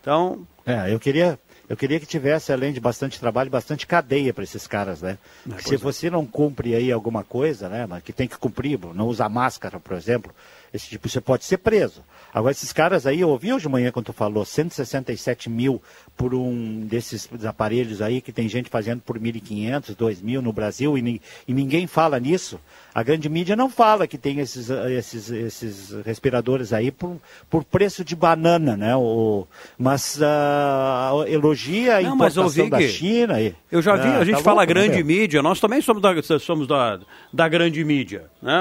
[0.03, 0.47] Então...
[0.67, 1.39] É, eu queria
[1.69, 5.17] eu queria que tivesse, além de bastante trabalho, bastante cadeia para esses caras, né?
[5.51, 5.79] É, se é.
[5.79, 7.87] você não cumpre aí alguma coisa, né?
[8.05, 10.35] Que tem que cumprir, não usar máscara, por exemplo,
[10.73, 12.05] esse tipo, você pode ser preso.
[12.33, 15.81] Agora, esses caras aí, eu ouvi hoje de manhã quando tu falou, 167 mil
[16.17, 21.21] por um desses aparelhos aí, que tem gente fazendo por 1.500, 2.000 no Brasil, e,
[21.47, 22.59] e ninguém fala nisso.
[22.95, 27.17] A grande mídia não fala que tem esses, esses, esses respiradores aí por,
[27.51, 28.95] por preço de banana, né?
[28.95, 33.41] O, mas uh, elogia a não, importação da China.
[33.41, 35.81] E, eu já vi, ah, a gente tá fala louco, grande né, mídia, nós também
[35.81, 37.01] somos da, somos da,
[37.33, 38.27] da grande mídia.
[38.41, 38.61] Né?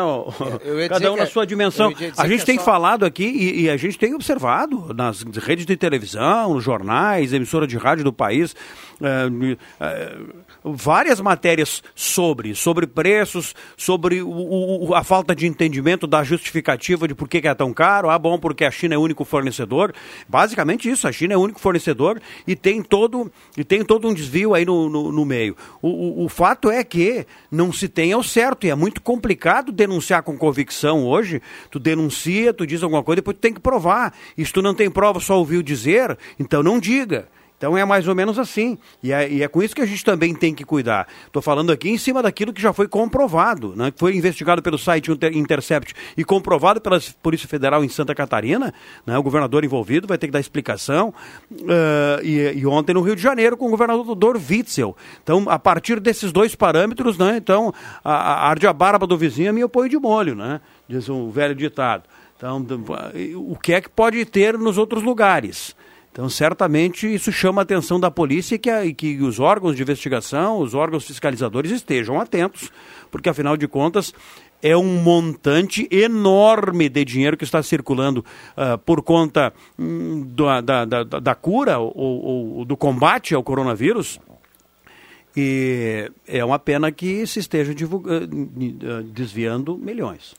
[0.89, 1.93] Cada um na sua dimensão.
[2.17, 2.63] A gente tem só...
[2.63, 7.67] falado aqui e, e, a gente tem observado nas redes de televisão, nos jornais, emissora
[7.67, 8.55] de rádio do país,
[8.99, 10.33] uh, uh,
[10.63, 17.13] várias matérias sobre, sobre preços, sobre o, o, a falta de entendimento da justificativa de
[17.13, 18.09] por que, é tão caro.
[18.09, 19.93] Ah, bom, porque a China é o único fornecedor.
[20.27, 24.13] Basicamente isso, a China é o único fornecedor e tem todo, e tem todo um
[24.13, 25.55] desvio aí no, no, no meio.
[25.81, 29.71] O, o, o fato é que não se tem ao certo e é muito complicado
[29.71, 31.41] denunciar com convicção hoje.
[31.69, 34.13] Tu denuncia, tu diz alguma coisa, depois tu tem que provar.
[34.37, 37.27] E se tu não tem prova, só ouviu dizer, então não diga.
[37.63, 38.77] Então é mais ou menos assim.
[39.01, 41.07] E é, e é com isso que a gente também tem que cuidar.
[41.25, 43.89] Estou falando aqui em cima daquilo que já foi comprovado, né?
[43.89, 48.73] que foi investigado pelo site Inter- Intercept e comprovado pela Polícia Federal em Santa Catarina.
[49.05, 49.17] Né?
[49.17, 51.13] O governador envolvido vai ter que dar explicação.
[51.69, 54.93] Ah, e, e ontem no Rio de Janeiro com o governador Witzel.
[55.23, 57.37] Então, a partir desses dois parâmetros, né?
[57.37, 60.59] então, a, a arde a barba do vizinho é meu põe de molho, né?
[60.85, 62.03] diz um velho ditado.
[62.35, 62.67] Então,
[63.37, 65.73] o que é que pode ter nos outros lugares?
[66.13, 69.75] Então, certamente, isso chama a atenção da polícia e que, a- e que os órgãos
[69.75, 72.71] de investigação, os órgãos fiscalizadores estejam atentos,
[73.09, 74.13] porque, afinal de contas,
[74.61, 78.23] é um montante enorme de dinheiro que está circulando
[78.55, 84.19] ah, por conta hum, da, da, da, da cura ou, ou- do combate ao coronavírus.
[85.35, 90.35] E é uma pena que se esteja divulga- eh, desviando milhões.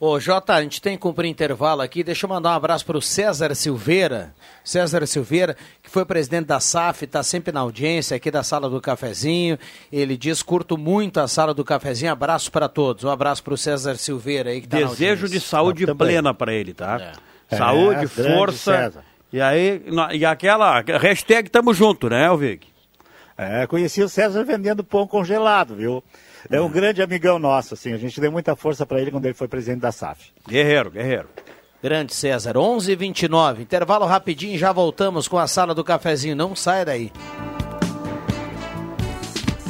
[0.00, 2.04] Ô, Jota, a gente tem que cumprir intervalo aqui.
[2.04, 4.32] Deixa eu mandar um abraço para o César Silveira.
[4.62, 8.80] César Silveira, que foi presidente da SAF, está sempre na audiência aqui da Sala do
[8.80, 9.58] Cafezinho.
[9.90, 12.12] Ele diz: curto muito a Sala do Cafezinho.
[12.12, 13.02] Abraço para todos.
[13.02, 16.52] Um abraço para o César Silveira aí que tá na Desejo de saúde plena para
[16.54, 17.14] ele, tá?
[17.50, 18.76] Saúde, É, grande força.
[18.76, 19.04] César.
[19.32, 19.82] E aí,
[20.12, 22.60] e aquela hashtag tamo junto, né, Elvig?
[23.36, 26.04] É, conheci o César vendendo pão congelado, viu?
[26.50, 27.92] É um grande amigão nosso, assim.
[27.92, 30.30] A gente deu muita força para ele quando ele foi presidente da SAF.
[30.46, 31.28] Guerreiro, guerreiro.
[31.82, 36.34] Grande César, 11 h 29 Intervalo rapidinho, já voltamos com a Sala do Cafezinho.
[36.34, 37.12] Não sai daí.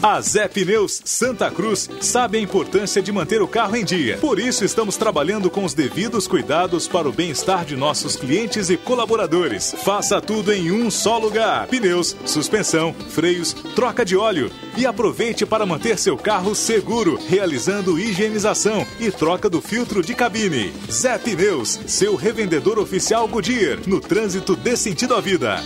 [0.01, 4.17] A Zé Pneus Santa Cruz sabe a importância de manter o carro em dia.
[4.19, 8.77] Por isso, estamos trabalhando com os devidos cuidados para o bem-estar de nossos clientes e
[8.77, 9.75] colaboradores.
[9.83, 14.53] Faça tudo em um só lugar: pneus, suspensão, freios, troca de óleo.
[14.77, 20.73] E aproveite para manter seu carro seguro, realizando higienização e troca do filtro de cabine.
[20.89, 25.61] Zé Pneus, seu revendedor oficial Goodyear, no trânsito dê sentido à vida.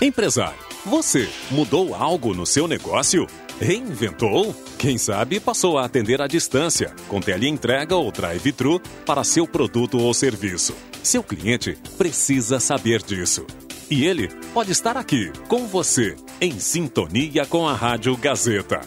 [0.00, 3.26] Empresário, você mudou algo no seu negócio?
[3.60, 4.54] Reinventou?
[4.78, 10.14] Quem sabe passou a atender à distância, com teleentrega ou drive-thru para seu produto ou
[10.14, 10.74] serviço.
[11.02, 13.44] Seu cliente precisa saber disso.
[13.90, 18.80] E ele pode estar aqui, com você, em sintonia com a Rádio Gazeta.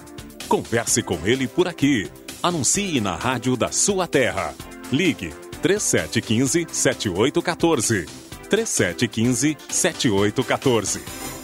[0.48, 2.10] Converse com ele por aqui.
[2.42, 4.54] Anuncie na rádio da sua terra.
[4.90, 8.06] Ligue 3715 7814.
[8.50, 11.39] 3715 7814.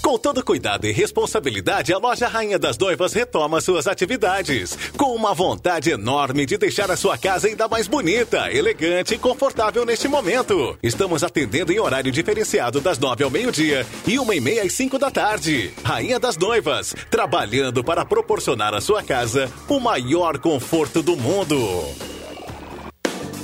[0.00, 4.76] Com todo cuidado e responsabilidade, a loja Rainha das Noivas retoma suas atividades.
[4.96, 9.84] Com uma vontade enorme de deixar a sua casa ainda mais bonita, elegante e confortável
[9.84, 10.78] neste momento.
[10.82, 14.98] Estamos atendendo em horário diferenciado das nove ao meio-dia e uma e meia às cinco
[14.98, 15.72] da tarde.
[15.82, 22.13] Rainha das Noivas, trabalhando para proporcionar à sua casa o maior conforto do mundo.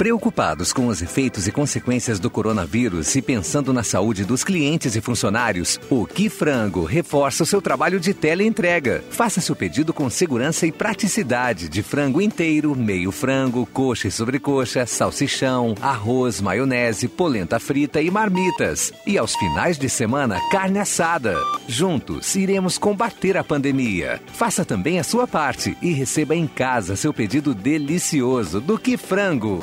[0.01, 5.01] Preocupados com os efeitos e consequências do coronavírus e pensando na saúde dos clientes e
[5.03, 9.05] funcionários, o Que Frango reforça o seu trabalho de teleentrega.
[9.11, 14.86] Faça seu pedido com segurança e praticidade de frango inteiro, meio frango, coxa e sobrecoxa,
[14.86, 18.94] salsichão, arroz, maionese, polenta frita e marmitas.
[19.07, 21.36] E aos finais de semana, carne assada.
[21.68, 24.18] Juntos, iremos combater a pandemia.
[24.32, 29.62] Faça também a sua parte e receba em casa seu pedido delicioso do Que Frango.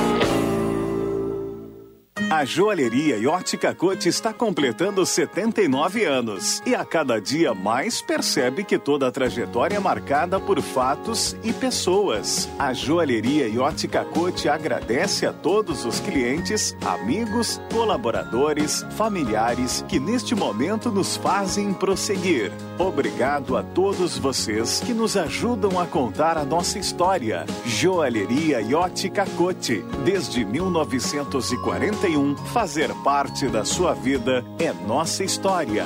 [2.31, 8.79] A joalheria ótica Cote está completando 79 anos e a cada dia mais percebe que
[8.79, 12.49] toda a trajetória é marcada por fatos e pessoas.
[12.57, 20.89] A joalheria ótica Cote agradece a todos os clientes, amigos, colaboradores, familiares que neste momento
[20.89, 22.49] nos fazem prosseguir.
[22.79, 27.45] Obrigado a todos vocês que nos ajudam a contar a nossa história.
[27.65, 32.20] Joalheria ótica Cote, desde 1941
[32.53, 35.85] fazer parte da sua vida é nossa história.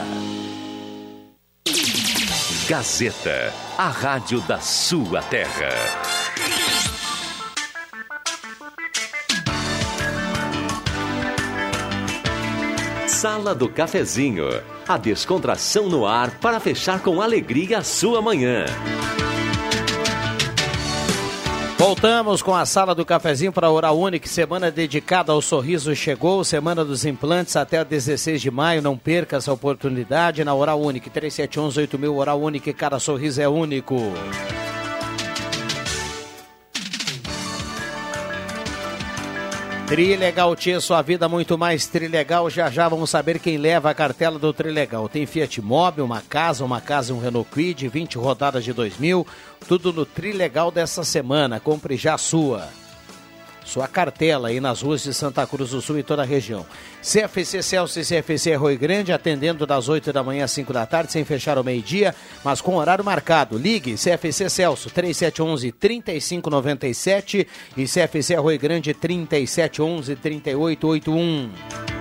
[2.68, 5.70] Gazeta, a rádio da sua terra.
[13.08, 14.46] Sala do Cafezinho,
[14.88, 18.66] a descontração no ar para fechar com alegria a sua manhã.
[21.86, 26.44] Voltamos com a sala do cafezinho para a Oral Unique, semana dedicada ao sorriso chegou,
[26.44, 31.82] semana dos implantes até 16 de maio, não perca essa oportunidade na Oral Unique, 3711
[31.82, 33.96] 8000 Oral Unique, cada sorriso é único.
[39.88, 42.50] Trilegal Tia, sua vida muito mais Trilegal.
[42.50, 45.08] Já já vamos saber quem leva a cartela do Trilegal.
[45.08, 49.26] Tem Fiat Mobi, uma casa, uma casa e um Renault Kwid, 20 rodadas de 2000.
[49.68, 51.60] Tudo no Trilegal dessa semana.
[51.60, 52.68] Compre já a sua
[53.66, 56.66] sua cartela aí nas ruas de Santa Cruz do Sul e toda a região.
[57.02, 61.12] CFC Celso e CFC Rui Grande, atendendo das 8 da manhã às 5 da tarde,
[61.12, 63.58] sem fechar o meio-dia, mas com horário marcado.
[63.58, 71.95] Ligue CFC Celso 3711 3597 e CFC Rui Grande 3711 3881.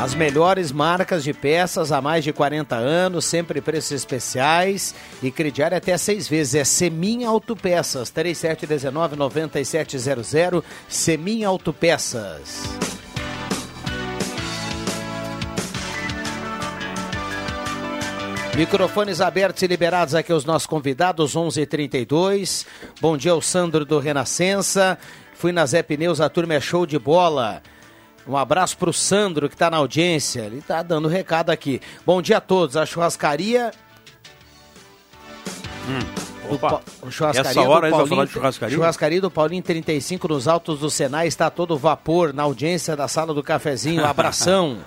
[0.00, 4.92] As melhores marcas de peças há mais de 40 anos, sempre preços especiais
[5.22, 6.56] e crediário até seis vezes.
[6.56, 12.64] É Semin Autopeças, 3719-9700, Semin Autopeças.
[18.56, 22.66] Microfones abertos e liberados aqui aos nossos convidados, 11:32.
[23.00, 24.98] Bom dia ao Sandro do Renascença.
[25.34, 27.62] Fui na Zé Pneus, a turma é show de bola.
[28.26, 30.42] Um abraço para o Sandro que está na audiência.
[30.42, 31.80] Ele está dando recado aqui.
[32.06, 32.76] Bom dia a todos.
[32.76, 33.70] A churrascaria.
[35.88, 36.24] Hum.
[36.50, 38.76] Opa, o churrascaria Essa hora do vai falar de churrascaria?
[38.76, 43.32] Churrascaria do Paulinho 35 nos altos do Senai está todo vapor na audiência da sala
[43.32, 44.04] do cafezinho.
[44.06, 44.78] Abração.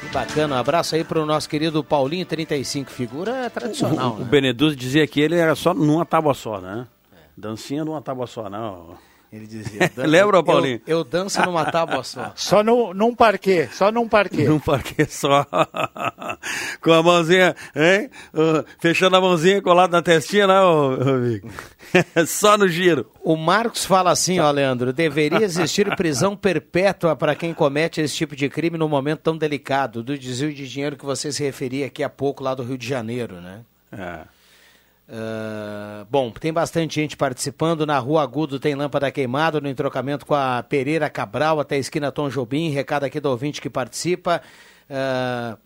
[0.00, 0.56] que bacana.
[0.56, 2.90] Um abraço aí para o nosso querido Paulinho 35.
[2.90, 4.12] Figura tradicional.
[4.12, 4.22] O, né?
[4.22, 6.86] o Beneduz dizia que ele era só numa tábua só, né?
[7.36, 8.96] Dancinha numa tábua só, não.
[9.34, 9.90] Ele dizia.
[9.98, 10.80] Lembra, Paulinho?
[10.86, 12.32] Eu, eu danço numa tábua só.
[12.36, 14.44] Só no, num parquê, só num parquê.
[14.44, 15.44] Num parquê só.
[16.80, 18.10] Com a mãozinha, hein?
[18.32, 21.50] Uh, fechando a mãozinha colada na testinha, né, ô, amigo?
[22.26, 23.10] só no giro.
[23.24, 28.36] O Marcos fala assim, ó, Leandro, deveria existir prisão perpétua para quem comete esse tipo
[28.36, 32.04] de crime num momento tão delicado, do desvio de dinheiro que você se referia aqui
[32.04, 33.62] há pouco lá do Rio de Janeiro, né?
[33.90, 34.33] É.
[35.06, 37.84] Uh, bom, tem bastante gente participando.
[37.84, 42.10] Na Rua Agudo tem lâmpada queimada no entrocamento com a Pereira Cabral até a esquina
[42.10, 42.70] Tom Jobim.
[42.70, 44.40] Recado aqui do ouvinte que participa.
[44.88, 45.58] Uh,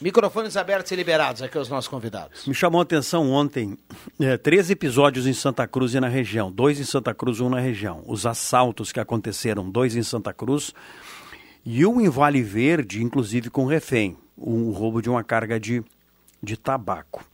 [0.00, 2.46] microfones abertos e liberados aqui aos nossos convidados.
[2.46, 3.76] Me chamou a atenção ontem
[4.20, 6.52] é, três episódios em Santa Cruz e na região.
[6.52, 8.04] Dois em Santa Cruz, um na região.
[8.06, 10.72] Os assaltos que aconteceram, dois em Santa Cruz
[11.64, 14.16] e um em Vale Verde, inclusive com refém.
[14.36, 15.82] O roubo de uma carga de
[16.46, 17.24] de tabaco.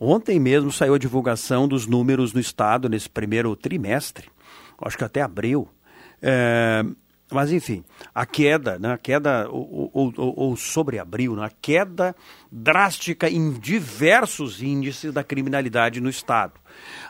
[0.00, 4.28] Ontem mesmo saiu a divulgação dos números no estado nesse primeiro trimestre,
[4.80, 5.68] acho que até abril.
[6.20, 6.84] É,
[7.30, 7.84] mas enfim,
[8.14, 12.14] a queda, né, a queda, ou, ou, ou, sobre abril, né, a queda
[12.50, 16.54] drástica em diversos índices da criminalidade no estado.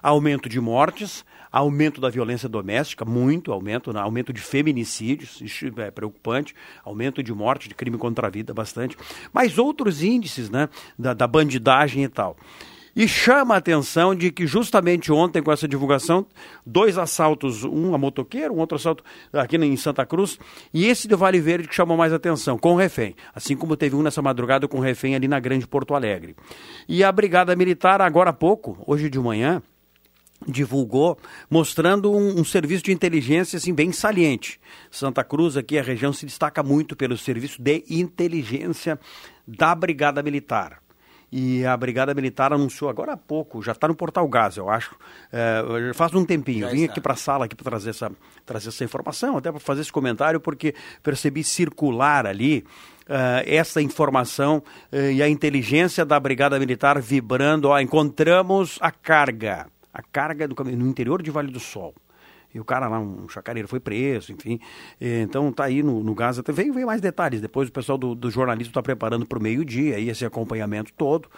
[0.03, 4.01] Aumento de mortes, aumento da violência doméstica, muito aumento, né?
[4.01, 6.55] aumento de feminicídios, isso é preocupante,
[6.85, 8.97] aumento de morte, de crime contra a vida, bastante,
[9.33, 10.69] mas outros índices né?
[10.99, 12.37] da, da bandidagem e tal.
[12.97, 16.27] E chama a atenção de que justamente ontem, com essa divulgação,
[16.65, 20.39] dois assaltos, um a motoqueiro, um outro assalto aqui em Santa Cruz,
[20.73, 23.17] e esse do Vale Verde que chamou mais atenção, com refém.
[23.35, 26.37] Assim como teve um nessa madrugada com refém ali na Grande Porto Alegre.
[26.89, 29.61] E a Brigada Militar, agora há pouco, hoje de manhã,
[30.47, 31.19] divulgou,
[31.51, 34.61] mostrando um, um, serviço de inteligência assim, bem saliente.
[34.91, 38.99] Santa Cruz, aqui a região, se destaca muito pelo serviço de inteligência
[39.47, 40.84] da Brigada Militar.
[41.37, 44.95] E a Brigada Militar anunciou agora há pouco, já está no Portal Gás, eu acho.
[45.33, 46.61] É, faz um tempinho.
[46.61, 46.93] Já Vim está.
[46.93, 48.13] aqui para a sala aqui para trazer essa,
[48.47, 52.65] trazer essa informação, até para fazer esse comentário, porque percebi circular ali
[53.05, 57.69] Uh, essa informação uh, e a inteligência da Brigada Militar vibrando.
[57.69, 61.95] Ó, encontramos a carga a carga do caminhão no interior de Vale do Sol.
[62.55, 64.61] E o cara lá, um chacareiro, foi preso, enfim.
[65.01, 66.43] Então tá aí no, no Gaza.
[66.49, 67.41] Vem, vem mais detalhes.
[67.41, 71.29] Depois o pessoal do, do jornalismo está preparando para o meio-dia, aí esse acompanhamento todo.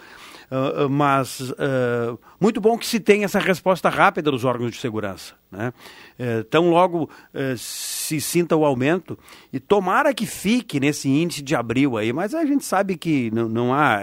[0.47, 5.35] Uh, mas uh, muito bom que se tenha essa resposta rápida dos órgãos de segurança.
[5.51, 5.73] Né?
[6.19, 7.11] Uh, tão logo
[7.57, 9.19] se sinta o aumento,
[9.53, 13.49] e tomara que fique nesse índice de abril aí, mas a gente sabe que não,
[13.49, 14.01] não há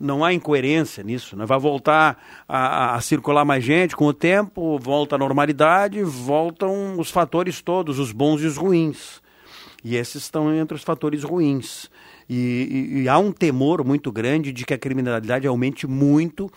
[0.00, 1.36] não há incoerência nisso.
[1.36, 1.44] Né?
[1.44, 2.16] Vai voltar
[2.48, 7.98] a, a, circular mais gente com o tempo, volta a normalidade, voltam os fatores todos,
[7.98, 9.20] os bons e os ruins.
[9.84, 11.90] E esses estão entre os fatores ruins.
[12.28, 16.50] E, e, e há um temor muito grande de que a criminalidade aumente muito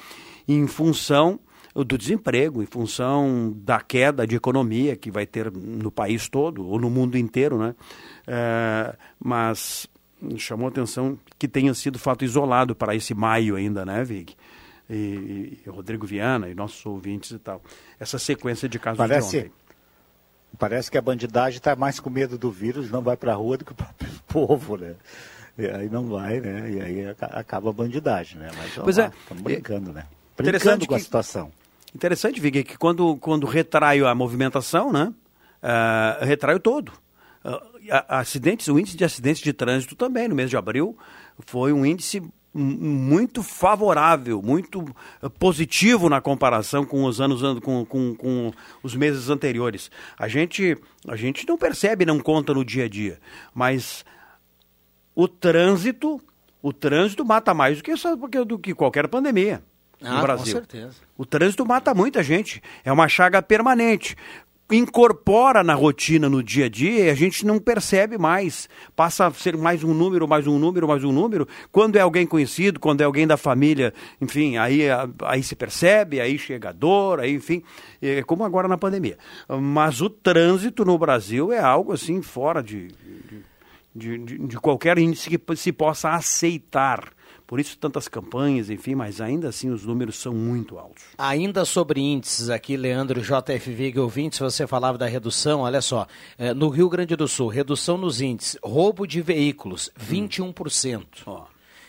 [0.48, 1.40] em função
[1.76, 6.80] do desemprego, em função da queda de economia que vai ter no país todo, ou
[6.80, 7.74] no mundo inteiro, né?
[8.28, 9.88] É, mas
[10.38, 14.36] chamou atenção que tenha sido fato isolado para esse maio ainda, né, Vig?
[14.90, 17.62] E, e Rodrigo Viana e nossos ouvintes e tal.
[18.00, 19.52] Essa sequência de casos Parece, de ontem.
[20.60, 23.58] parece que a bandidagem está mais com medo do vírus, não vai para a rua
[23.58, 24.96] do que o próprio povo, né?
[25.58, 26.70] E aí não vai, né?
[26.72, 28.50] E aí aca- acaba a bandidagem, né?
[28.58, 29.12] Mas Pois é.
[29.22, 30.06] estamos brincando, né?
[30.40, 31.52] Interessante Brincando com a que- situação.
[31.96, 35.14] Interessante, Vig, que quando, quando retraio a movimentação, né?
[35.62, 36.92] ah, retraio todo.
[37.44, 37.73] Ah, a-
[38.08, 40.98] acidentes, o índice de acidentes de trânsito também, no mês de abril,
[41.46, 42.22] foi um índice
[42.56, 44.86] muito favorável, muito
[45.24, 48.52] eh, positivo na comparação com os anos an- com, com, com
[48.84, 49.90] os meses anteriores.
[50.20, 50.78] A gente,
[51.08, 53.20] a gente não percebe, não conta no dia a dia,
[53.56, 54.06] mas
[55.16, 56.22] o trânsito,
[56.62, 59.64] o trânsito mata mais do que, essa- do que qualquer pandemia
[60.00, 60.54] Ah, no com Brasil.
[60.54, 60.96] certeza.
[61.18, 62.62] O trânsito mata muita gente.
[62.84, 64.16] É uma chaga permanente.
[64.72, 68.68] Incorpora na rotina, no dia a dia, e a gente não percebe mais.
[68.96, 71.48] Passa a ser mais um número, mais um número, mais um número.
[71.72, 74.84] Quando é alguém conhecido, quando é alguém da família, enfim, aí,
[75.24, 77.62] aí se percebe, aí chega a dor, aí, enfim,
[78.02, 79.18] é como agora na pandemia.
[79.48, 82.88] Mas o trânsito no Brasil é algo assim fora de,
[83.94, 87.12] de, de, de qualquer índice que se possa aceitar.
[87.54, 91.04] Por isso tantas campanhas, enfim, mas ainda assim os números são muito altos.
[91.16, 96.08] Ainda sobre índices aqui, Leandro JFV ouvintes, você falava da redução, olha só,
[96.40, 101.46] eh, no Rio Grande do Sul, redução nos índices, roubo de veículos, 21%.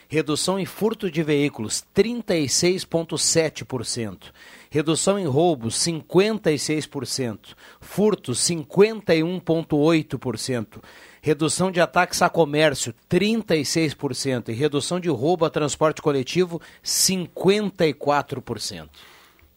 [0.06, 4.34] Redução em furto de veículos, 36,7%.
[4.68, 7.56] Redução em roubos, 56%.
[7.80, 10.82] Furtos, 51,8%.
[11.24, 14.50] Redução de ataques a comércio, 36%.
[14.50, 18.90] E redução de roubo a transporte coletivo, 54%.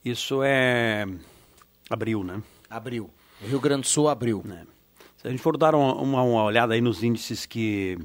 [0.05, 1.05] Isso é
[1.89, 2.41] abril, né?
[2.69, 3.09] Abril.
[3.41, 4.41] Rio Grande do Sul abriu.
[5.17, 7.97] Se a gente for dar uma, uma- uma olhada aí nos índices que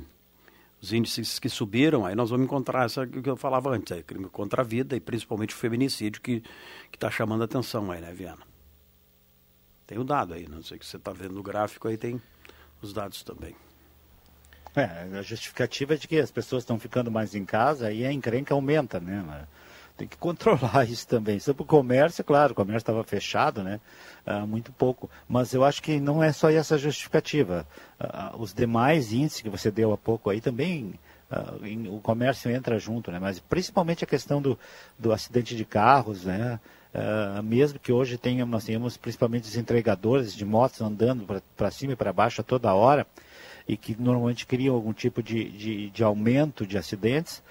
[0.80, 4.28] os índices que subiram, aí nós vamos encontrar essa que eu falava antes, aí, crime
[4.28, 6.42] contra a vida e principalmente o feminicídio que
[6.92, 8.42] está chamando a atenção aí, né, Viana?
[9.86, 12.20] Tem o dado aí, não sei o que você está vendo no gráfico aí, tem
[12.82, 13.54] os dados também.
[14.74, 18.12] É, a justificativa é de que as pessoas estão ficando mais em casa e a
[18.12, 19.46] encrenca aumenta, né?
[19.96, 21.38] Tem que controlar isso também.
[21.38, 23.78] Sobre o comércio, claro, o comércio estava fechado, né?
[24.24, 25.10] Ah, muito pouco.
[25.28, 27.66] Mas eu acho que não é só essa justificativa.
[28.00, 30.94] Ah, os demais índices que você deu há pouco aí também,
[31.30, 31.54] ah,
[31.90, 33.18] o comércio entra junto, né?
[33.18, 34.58] Mas principalmente a questão do,
[34.98, 36.58] do acidente de carros, né?
[36.95, 41.26] Ah, mesmo que hoje tenhamos, nós tenhamos principalmente os entregadores de motos andando
[41.57, 43.07] para cima e para baixo a toda hora
[43.66, 47.43] e que normalmente criam algum tipo de, de, de aumento de acidentes,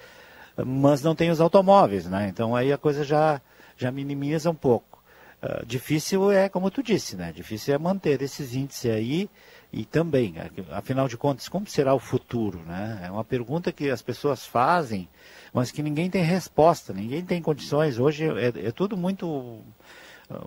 [0.64, 2.28] mas não tem os automóveis, né?
[2.28, 3.40] Então aí a coisa já,
[3.76, 5.02] já minimiza um pouco.
[5.42, 7.32] Ah, difícil é, como tu disse, né?
[7.32, 9.28] Difícil é manter esses índices aí
[9.72, 10.34] e também,
[10.70, 13.00] afinal de contas, como será o futuro, né?
[13.06, 15.08] É uma pergunta que as pessoas fazem,
[15.52, 17.98] mas que ninguém tem resposta, ninguém tem condições.
[17.98, 19.60] Hoje é, é tudo muito
[20.30, 20.44] ah,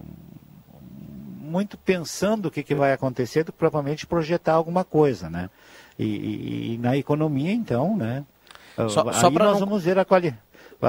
[1.40, 5.50] muito pensando o que, que vai acontecer do que propriamente projetar alguma coisa, né?
[5.98, 8.26] E, e- e na economia, então, né?
[8.90, 10.34] Só- Aí só nós não- vamos ver a, quali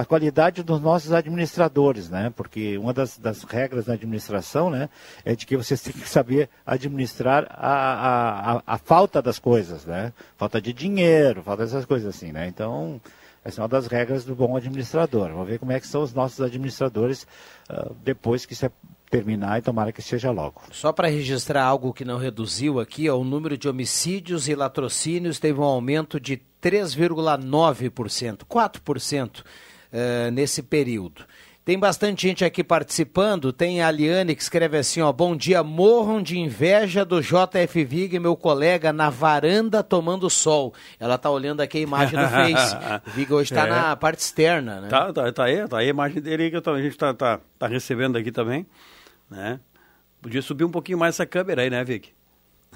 [0.00, 2.32] a qualidade dos nossos administradores, né?
[2.34, 4.88] Porque uma das, das regras da administração, né,
[5.24, 10.12] é de que você tem que saber administrar a, a, a, falta das coisas, né?
[10.36, 12.46] Falta de dinheiro, falta dessas coisas assim, né?
[12.46, 13.00] Então,
[13.44, 15.30] essa é uma das regras do bom administrador.
[15.30, 17.26] Vamos ver como é que são os nossos administradores
[17.68, 18.70] ah, depois que isso é
[19.08, 20.62] terminar e tomara que seja logo.
[20.72, 25.38] Só para registrar algo que não reduziu aqui, ó, o número de homicídios e latrocínios
[25.38, 29.44] teve um aumento de 3,9%, 4%
[29.92, 31.24] eh, nesse período.
[31.64, 33.52] Tem bastante gente aqui participando.
[33.52, 38.20] Tem a Aliane que escreve assim: ó, bom dia, morram de inveja do JF Vig,
[38.20, 40.72] meu colega, na varanda tomando sol.
[41.00, 42.76] Ela tá olhando aqui a imagem do Face.
[43.08, 43.70] O Vig hoje está É.
[43.70, 44.88] na parte externa, né?
[44.88, 47.40] Tá, tá, tá aí, tá aí a imagem dele que tô- a gente tá, tá,
[47.58, 48.64] tá recebendo aqui também,
[49.28, 49.58] né?
[50.22, 52.10] Podia subir um pouquinho mais essa câmera aí, né, Vic?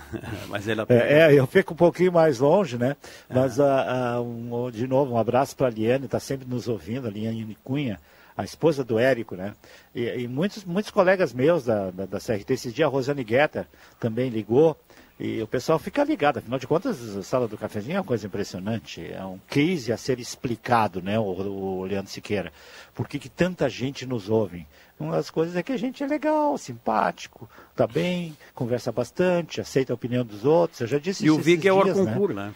[0.48, 2.96] Mas É, é, eu fico um pouquinho mais longe, né?
[3.28, 7.06] Mas, ah, ah, um- de novo, um abraço para a Liane, está sempre nos ouvindo,
[7.06, 8.00] a Liane Cunha,
[8.36, 9.54] a esposa do Érico, né?
[9.94, 13.68] E, e muitos, muitos colegas meus da, da, da CRT, esse dia a Rosane Guetta
[13.98, 14.76] também ligou,
[15.22, 18.26] e o pessoal fica ligado, afinal de contas, a Sala do Cafezinho é uma coisa
[18.26, 22.50] impressionante, é um case a ser explicado, né, o, o Leandro Siqueira.
[22.94, 24.66] Por que, que tanta gente nos ouve?
[25.00, 29.92] Uma das coisas é que a gente é legal, simpático, tá bem, conversa bastante, aceita
[29.92, 30.80] a opinião dos outros.
[30.82, 32.52] Eu já disse E isso o Vig esses é o Orconcur, né?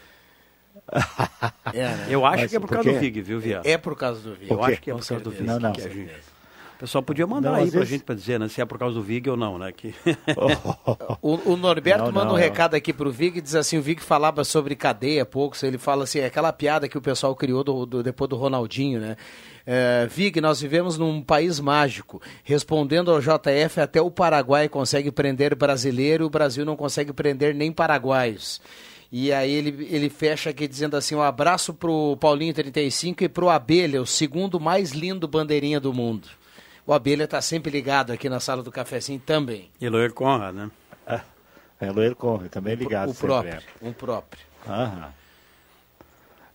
[1.72, 2.06] É, né?
[2.10, 3.66] Eu acho Mas que é por causa do Vig, viu, Viado?
[3.66, 4.50] É por causa do Vig.
[4.50, 5.42] Eu acho que é por causa do Vig.
[5.44, 5.72] Não, não.
[5.72, 6.10] que a gente-
[6.78, 8.78] pessoal podia mandar Não, aí às pra vezes- gente pra dizer, né, se é por
[8.78, 9.72] causa do Vig ou não, né?
[9.72, 9.94] Que...
[11.22, 12.42] O, o Norberto Não, manda não, um não.
[12.42, 16.04] recado aqui pro Vig, diz assim, o Vig falava sobre cadeia há pouco, ele fala
[16.04, 19.16] assim, é aquela piada que o pessoal criou do, do- depois do Ronaldinho, né?
[19.66, 22.20] É, Vig, nós vivemos num país mágico.
[22.42, 27.72] Respondendo ao JF, até o Paraguai consegue prender brasileiro, o Brasil não consegue prender nem
[27.72, 28.60] paraguaios.
[29.10, 33.48] E aí ele, ele fecha aqui dizendo assim, um abraço pro Paulinho 35 e pro
[33.48, 36.28] Abelha, o segundo mais lindo bandeirinha do mundo.
[36.86, 39.70] O Abelha tá sempre ligado aqui na sala do cafezinho também.
[39.80, 40.70] E Conrad, né?
[41.80, 43.10] É, Loiro Conrad, também ligado.
[43.10, 43.88] O sempre, próprio, é.
[43.88, 44.44] um próprio.
[44.66, 45.23] Aham.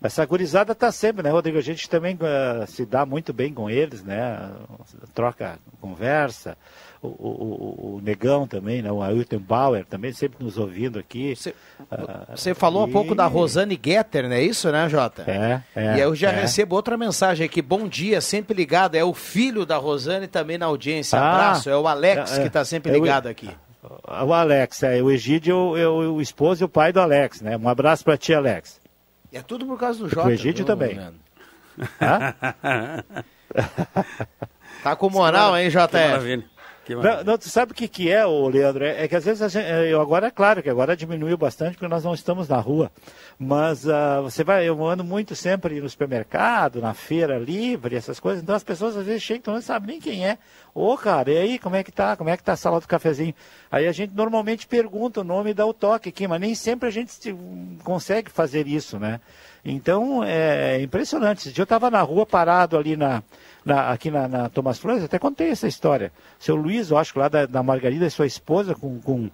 [0.02, 1.58] Essa gurizada tá sempre, né, Rodrigo?
[1.58, 4.50] A gente também eh, se dá muito bem com eles, né?
[5.14, 6.56] Troca conversa.
[7.02, 8.90] O, o, o- Negão também, né?
[8.92, 11.34] O Ailton Bauer também sempre nos ouvindo aqui.
[11.90, 15.24] Ah, Você falou há pouco da Rosane Getter, não é isso, né, Jota?
[15.26, 15.96] É, é.
[15.96, 16.40] E eu já é.
[16.42, 17.60] recebo outra mensagem aqui.
[17.62, 18.94] Bom dia, sempre ligado.
[18.96, 21.18] É o filho da Rosane também na audiência.
[21.18, 21.68] Ah, Abraço.
[21.70, 23.50] É o Alex é, que está sempre é o- ligado aqui.
[24.26, 27.56] O Alex, é, o Egídio é o, o esposo e o pai do Alex, né?
[27.56, 28.78] Um abraço pra ti, Alex.
[29.32, 30.22] É tudo por causa do Jota.
[30.22, 30.98] pro Egídio também.
[34.82, 36.44] Tá com moral, hein, JF?
[36.96, 38.84] Não, não, tu sabe o que, que é, ô Leandro?
[38.84, 41.72] É, é que às vezes gente, é, eu agora é claro que agora diminuiu bastante
[41.72, 42.90] porque nós não estamos na rua.
[43.38, 48.42] Mas ah, você vai, eu ando muito sempre no supermercado, na feira livre, essas coisas.
[48.42, 50.38] Então as pessoas às vezes chegam e não sabem nem quem é.
[50.74, 52.16] Ô, cara, e aí, como é que tá?
[52.16, 53.34] Como é que tá a sala do cafezinho?
[53.70, 56.88] Aí a gente normalmente pergunta o nome e dá o toque aqui, mas nem sempre
[56.88, 57.34] a gente se-
[57.82, 59.20] consegue fazer isso, né?
[59.64, 61.38] Então é impressionante.
[61.40, 63.22] Esse dia eu estava na rua parado ali na,
[63.64, 66.12] na- aqui na, na Thomas Flores, até contei essa história.
[66.38, 69.28] Seu Luiz, eu acho que lá da, da Margarida, sua esposa com, com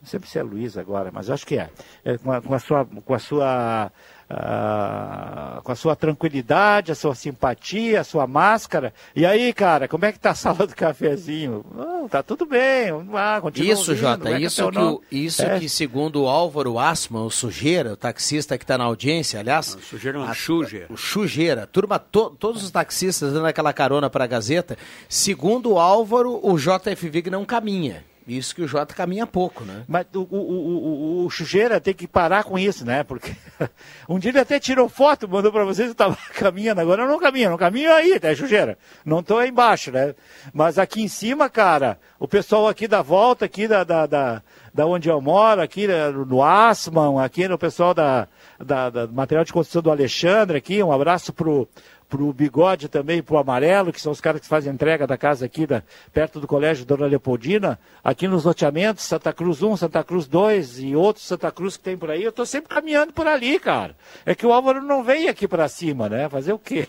[0.00, 1.68] não sei se é Luiz agora, mas acho que é,
[2.04, 3.92] É, com, a, com a sua com a sua
[4.28, 8.92] ah, com a sua tranquilidade, a sua simpatia, a sua máscara.
[9.14, 11.64] E aí, cara, como é que tá a sala do cafezinho?
[11.74, 12.90] Não, tá tudo bem.
[13.14, 15.58] Ah, continua Isso, ouvindo, Jota, é isso, é que, o, isso É.
[15.58, 19.76] que segundo o Álvaro Asman, o Sujeira, o taxista que está na audiência, aliás...
[19.80, 20.86] Sujeira não, a- Sujeira.
[20.90, 21.66] O Sujeira.
[21.66, 24.76] Turma, to- todos os taxistas dando aquela carona para a Gazeta.
[25.08, 28.04] Segundo o Álvaro, o JF Vig não caminha.
[28.26, 29.84] Isso que o Jota caminha pouco, né?
[29.86, 33.04] Mas o, o, o, o, Sujeira tem que parar com isso, né?
[33.04, 33.36] Porque
[34.08, 36.80] um dia ele até tirou foto, mandou para vocês, eu estava caminhando.
[36.80, 38.76] Agora eu não caminho, não caminho aí, tá, Sujeira?
[39.04, 40.14] Não estou aí embaixo, né?
[40.52, 44.42] Mas aqui em cima, cara, o pessoal aqui da volta, aqui da, da, da,
[44.74, 48.26] da onde eu moro, aqui né, no Asman, aqui no pessoal da,
[48.58, 51.68] da, da material de construção do Alexandre aqui, um abraço pro
[52.08, 55.66] pro Bigode também, pro Amarelo, que são os caras que fazem entrega da casa aqui,
[55.66, 60.80] da, perto do Colégio Dona Leopoldina, aqui nos loteamentos, Santa Cruz 1, Santa Cruz 2
[60.80, 63.96] e outros Santa Cruz que tem por aí, eu tô sempre caminhando por ali, cara.
[64.24, 66.28] É que o Álvaro não vem aqui para cima, né?
[66.28, 66.88] Fazer o quê?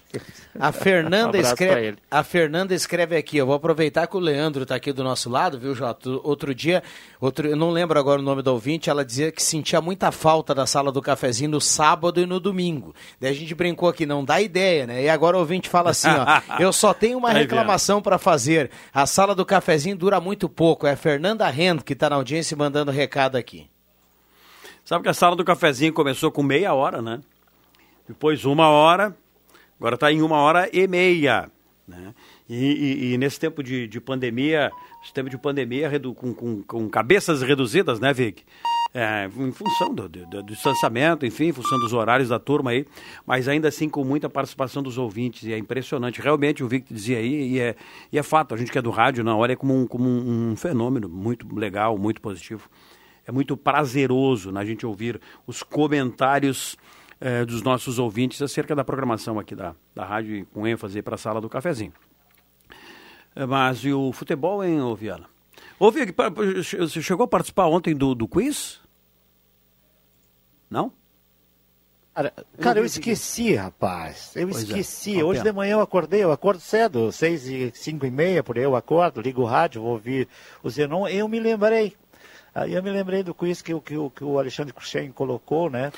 [0.60, 4.76] A Fernanda, Um escreve, a Fernanda escreve aqui, eu vou aproveitar que o Leandro está
[4.76, 6.10] aqui do nosso lado, viu, Jota?
[6.23, 6.84] Outro dia,
[7.19, 10.53] outro, eu não lembro agora o nome do ouvinte, ela dizia que sentia muita falta
[10.53, 12.94] da sala do cafezinho no sábado e no domingo.
[13.19, 15.06] Daí a gente brincou aqui, não dá ideia, né?
[15.07, 16.25] E agora o ouvinte fala assim, ó,
[16.61, 20.85] eu só tenho uma Aí, reclamação para fazer, a sala do cafezinho dura muito pouco,
[20.85, 23.69] é a Fernanda Rend que está na audiência mandando recado aqui.
[24.85, 27.19] Sabe que a sala do cafezinho começou com meia hora, né?
[28.07, 29.15] Depois uma hora,
[29.79, 31.49] agora está em uma hora e meia.
[31.88, 32.13] Né?
[32.49, 34.71] E, e- e nesse tempo de, de pandemia,
[35.03, 38.43] esse tempo de pandemia com, com- com cabeças reduzidas, né, Vic?
[38.93, 42.85] É, em função do, do- do distanciamento, enfim, em função dos horários da turma aí,
[43.26, 46.22] mas ainda assim com muita participação dos ouvintes, e é impressionante.
[46.22, 47.76] Realmente, o Vic dizia aí, e é,
[48.11, 50.55] e é fato, a gente que é do rádio, não, olha como um, como um,
[50.55, 52.69] fenômeno muito legal, muito positivo
[53.26, 56.77] é muito prazeroso na gente ouvir os comentários
[57.19, 61.18] eh, dos nossos ouvintes acerca da programação aqui da, da rádio, com ênfase para a
[61.18, 61.91] sala do cafezinho.
[63.35, 65.26] Eh, Mas e o futebol, hein, ô Viana?
[66.16, 68.80] Pa- você chegou a participar ontem do, do quiz?
[70.70, 70.91] Não?
[72.14, 74.32] Cara, cara, eu esqueci, rapaz.
[74.36, 75.18] Eu Pois é, esqueci.
[75.18, 78.58] uma Hoje de manhã eu acordei, eu acordo cedo, seis e cinco e meia, por
[78.58, 80.28] aí eu acordo, ligo o rádio, vou ouvir
[80.64, 81.08] o Zenon.
[81.08, 81.95] Eu me lembrei.
[82.56, 85.70] Aí eu me lembrei do quiz que, o- que, o- que o Alexandre Cruxem colocou,
[85.70, 85.91] né?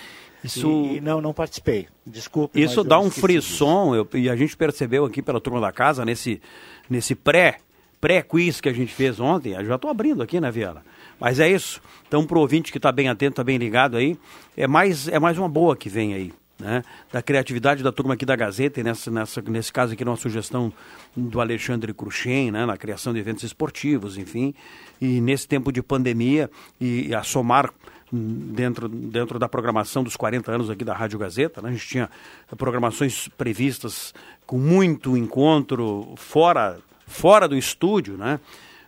[0.43, 1.87] Isso- E, e não, não participei.
[2.05, 2.61] Desculpe.
[2.61, 6.41] Isso dá um frisson, eu- e a gente percebeu aqui pela turma da casa, nesse,
[6.89, 7.59] nesse pré,
[7.99, 10.83] pré-quiz que a gente fez ontem, eu já estou abrindo aqui, né, Viana?
[11.19, 11.81] Mas é isso.
[12.07, 14.17] Então, para o ouvinte que está bem atento, está bem ligado aí,
[14.55, 16.33] é mais, é mais uma boa que vem aí.
[16.57, 16.83] Né?
[17.11, 20.71] Da criatividade da turma aqui da Gazeta, e nessa, nessa, nesse caso aqui, uma sugestão
[21.15, 22.65] do Alexandre Cruxem, né?
[22.65, 24.53] na criação de eventos esportivos, enfim.
[24.99, 26.49] E nesse tempo de pandemia,
[26.79, 27.73] e, a somar
[28.11, 31.69] dentro, dentro da programação dos 40 anos aqui da Rádio Gazeta, né?
[31.69, 32.09] a gente tinha
[32.57, 34.13] programações previstas
[34.45, 38.39] com muito encontro fora fora do estúdio, né?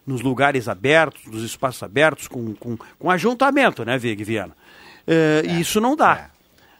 [0.07, 4.55] Nos lugares abertos, nos espaços abertos, com, com, com ajuntamento, né, Vig Viana?
[5.05, 6.29] É, E isso não dá.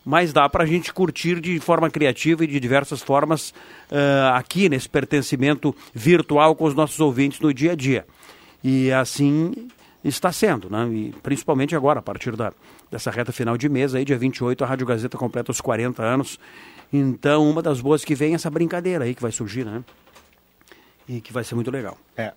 [0.04, 3.54] Mas dá para a gente curtir de forma criativa e de diversas formas
[3.92, 8.08] eh, aqui nesse pertencimento virtual com os nossos ouvintes no dia a dia.
[8.64, 9.54] E assim
[10.04, 10.88] está sendo, né?
[10.88, 12.52] E principalmente agora, a partir da,
[12.90, 16.40] dessa reta final de mês, aí, dia 28, a Rádio Gazeta completa os 40 anos.
[16.92, 19.84] Então, uma das boas que vem é essa brincadeira aí que vai surgir, né?
[21.12, 21.98] E que vai ser muito legal.
[22.16, 22.32] É,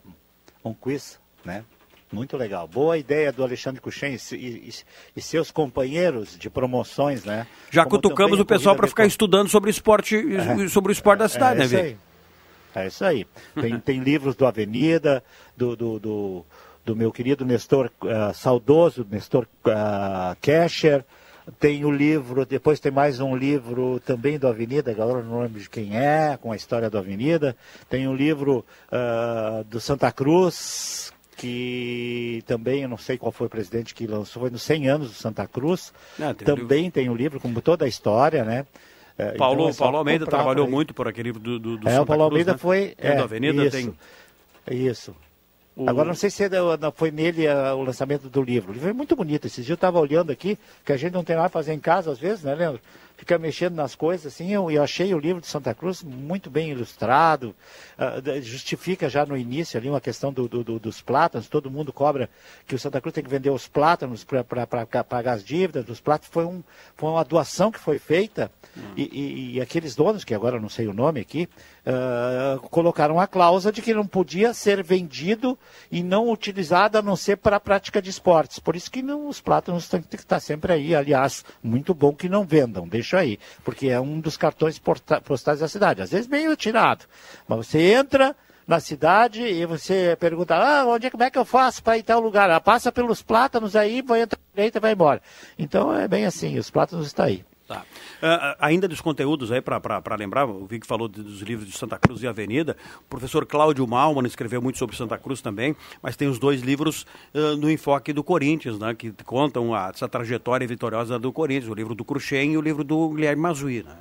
[0.65, 1.65] um quiz, né?
[2.13, 2.67] Muito legal.
[2.67, 4.73] Boa ideia do Alexandre Cuxem e, e-
[5.17, 7.47] e- seus companheiros de promoções, né?
[7.71, 9.09] Já Como cutucamos o pessoal para ficar Virtual.
[9.15, 10.69] estudando sobre esporte, É.
[10.69, 11.97] sobre o esporte da cidade, é né, aí.
[12.75, 13.25] É isso aí.
[13.61, 15.23] Tem, tem livros do Avenida,
[15.57, 16.45] do, do, do,
[16.85, 21.05] do meu querido Nestor, ah, saudoso Nestor uh, Kescher.
[21.61, 25.69] Tem o livro, depois tem mais um livro também do Avenida, agora não lembro de
[25.69, 27.55] quem é, com a história do Avenida.
[27.89, 33.51] Tem um livro ah, do Santa Cruz, que também, eu não sei qual foi o
[33.51, 35.93] presidente que lançou, foi nos 100 anos do Santa Cruz.
[36.19, 38.65] Ah, tem também tem um livro com toda a história, né?
[39.19, 41.93] É, Paulo, então é Paulo Almeida trabalhou muito por aquele livro do, do, do É,
[41.93, 42.59] Santa o Paulo Cruz, Almeida né?
[42.59, 42.95] foi.
[42.97, 43.95] É, do Avenida, isso, tem...
[44.71, 45.15] Isso.
[45.77, 46.45] O- Agora não sei se
[46.95, 48.71] foi nele o lançamento do livro.
[48.71, 49.47] O livro é muito bonito.
[49.47, 51.81] Esses dias eu estava olhando aqui, que a gente não tem nada a fazer em
[51.81, 52.81] casa às vezes, né, Leandro?
[53.17, 56.71] Fica mexendo nas coisas, assim, eu, eu achei o livro de Santa Cruz muito bem
[56.71, 57.55] ilustrado,
[58.23, 61.93] da- justifica já no início ali uma questão do- do- do- dos plátanos, todo mundo
[61.93, 62.29] cobra
[62.67, 64.67] que o Santa Cruz tem que vender os plátanos para
[65.05, 66.61] pagar as dívidas dos plátanos, foi, um,
[66.97, 68.51] foi uma doação que foi feita,
[68.97, 71.49] e, e- e aqueles donos, que agora eu não sei o nome aqui,
[71.87, 75.57] ah, colocaram a cláusula de que não podia ser vendido
[75.91, 78.59] e não utilizado a não ser para a prática de esportes.
[78.59, 80.95] Por isso que não, os plátanos têm que estar sempre aí.
[80.97, 84.81] Aliás, muito bom que não vendam, deixa aí, porque é um dos cartões
[85.25, 86.03] postais da cidade.
[86.03, 87.05] Às vezes meio tirado,
[87.47, 88.35] mas você entra
[88.67, 92.03] na cidade e você pergunta, ah, onde é, como é que eu faço para ir
[92.03, 92.51] tal lugar?
[92.51, 95.23] Ah, passa pelos plátanos aí, vai entrar direita e vai embora.
[95.59, 97.45] Então é bem assim, os plátanos estão aí.
[97.67, 97.83] Tá.
[98.21, 101.99] Ah, ainda dos conteúdos aí, para lembrar, o Vic falou de- dos livros de Santa
[101.99, 106.29] Cruz e Avenida, o professor Cláudio Malman escreveu muito sobre Santa Cruz também, mas tem
[106.29, 111.19] os dois livros ah, no enfoque do Corinthians, né, que contam a- essa trajetória vitoriosa
[111.19, 113.97] do Corinthians, o livro do Cruxem e o livro do Guilherme Mazui, né?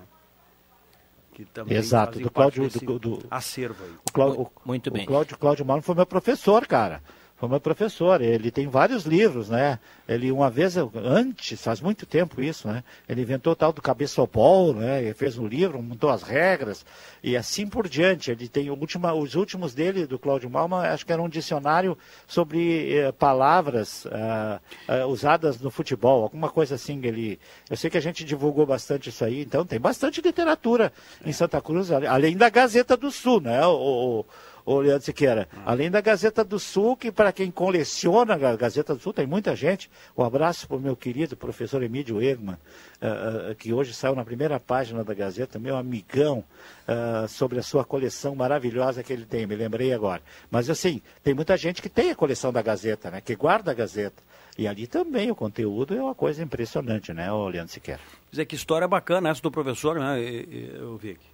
[1.33, 3.91] Que também Exato, do Cláudio- do- do- acervo aí.
[4.07, 5.05] O Cláudio, Muito o bem.
[5.05, 7.01] Cláudio, Cláudio Mauro foi meu professor, cara.
[7.43, 8.21] Foi meu professor.
[8.21, 9.77] Ele tem vários livros, né?
[10.07, 12.85] Ele, uma vez, antes, faz muito tempo isso, né?
[13.07, 15.03] Ele inventou o tal do cabeçopol, né?
[15.03, 16.85] Ele fez um livro, montou as regras
[17.21, 18.31] e assim por diante.
[18.31, 22.97] Ele tem última, os últimos dele, do Cláudio Malma, acho que era um dicionário sobre
[22.97, 27.01] eh, palavras ah, ah, usadas no futebol, alguma coisa assim.
[27.03, 27.37] Ele,
[27.69, 30.93] eu sei que a gente divulgou bastante isso aí, então tem bastante literatura
[31.25, 33.65] em Santa Cruz, além da Gazeta do Sul, né?
[33.65, 34.25] O, o,
[34.65, 35.47] o Leandro Siqueira.
[35.65, 39.55] Além da Gazeta do Sul, que para quem coleciona a Gazeta do Sul, tem muita
[39.55, 39.89] gente.
[40.17, 42.57] Um abraço para o meu querido professor Emílio Egman,
[43.01, 46.43] ah, ah, que hoje saiu na primeira página da Gazeta, meu amigão,
[46.87, 50.21] ah, sobre a sua coleção maravilhosa que ele tem, me lembrei agora.
[50.49, 53.21] Mas assim, tem muita gente que tem a coleção da Gazeta, né?
[53.21, 54.21] Que guarda a Gazeta.
[54.57, 57.99] E ali também o conteúdo é uma coisa impressionante, né, ô Leandro Siqueira?
[58.29, 61.25] Dizer que história bacana essa do professor, né, eu vi aqui.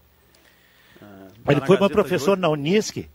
[1.02, 3.10] Ah, Ele foi meu professor na Unisc.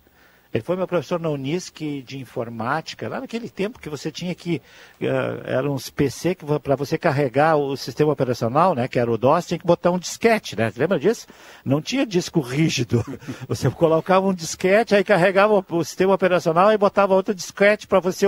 [0.55, 4.63] Ele foi meu professor na Unisc de informática, lá naquele tempo que você tinha que.
[5.01, 8.87] eh, eram uns PC que para você carregar o sistema operacional, né?
[8.87, 10.71] Que era o DOS, tinha que botar um disquete, né?
[10.71, 11.27] Você lembra disso?
[11.65, 13.05] Não tinha disco rígido.
[13.49, 18.27] Você colocava um disquete, aí carregava o, sistema operacional e botava outro disquete para você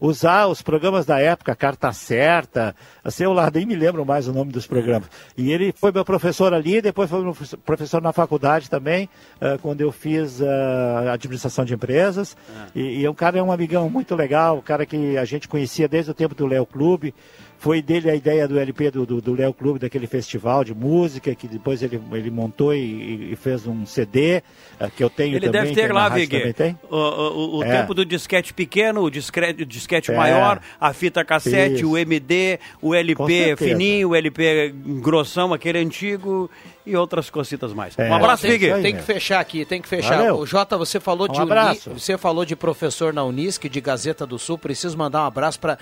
[0.00, 2.74] usar os programas da época, Carta Certa.
[3.02, 5.08] Assim, eu lá nem me lembro mais o nome dos programas.
[5.36, 9.08] E ele foi meu professor ali, depois foi meu professor na faculdade também,
[9.40, 12.36] eh, quando eu fiz eh, administração de empresas.
[12.74, 15.48] E, e é um cara, é um amigão muito legal, um cara que a gente
[15.48, 17.14] conhecia desde o tempo do Léo Clube.
[17.64, 21.34] Foi dele a ideia do LP do, do, do Léo Clube, daquele festival de música,
[21.34, 24.42] que depois ele, ele montou e, e fez um CD,
[24.78, 25.62] eh, que eu tenho Ele também.
[25.62, 26.78] deve que ter na lá, Vig, tem.
[26.90, 27.80] o, o, o É.
[27.80, 30.14] tempo do disquete pequeno, o discrete, o disquete É.
[30.14, 31.90] maior, a fita cassete, Isso.
[31.90, 36.50] o MD, o LP fininho, o LP grossão, aquele antigo
[36.86, 37.98] e outras cositas mais.
[37.98, 38.10] É.
[38.10, 38.82] Um abraço, tem, Vig.
[38.82, 40.18] tem que fechar aqui, tem que fechar.
[40.18, 40.36] Valeu.
[40.40, 41.90] O Jota, você falou Um de Uni- abraço.
[41.92, 44.58] você falou de professor na Unisc, de Gazeta do Sul.
[44.58, 45.78] Preciso mandar um abraço para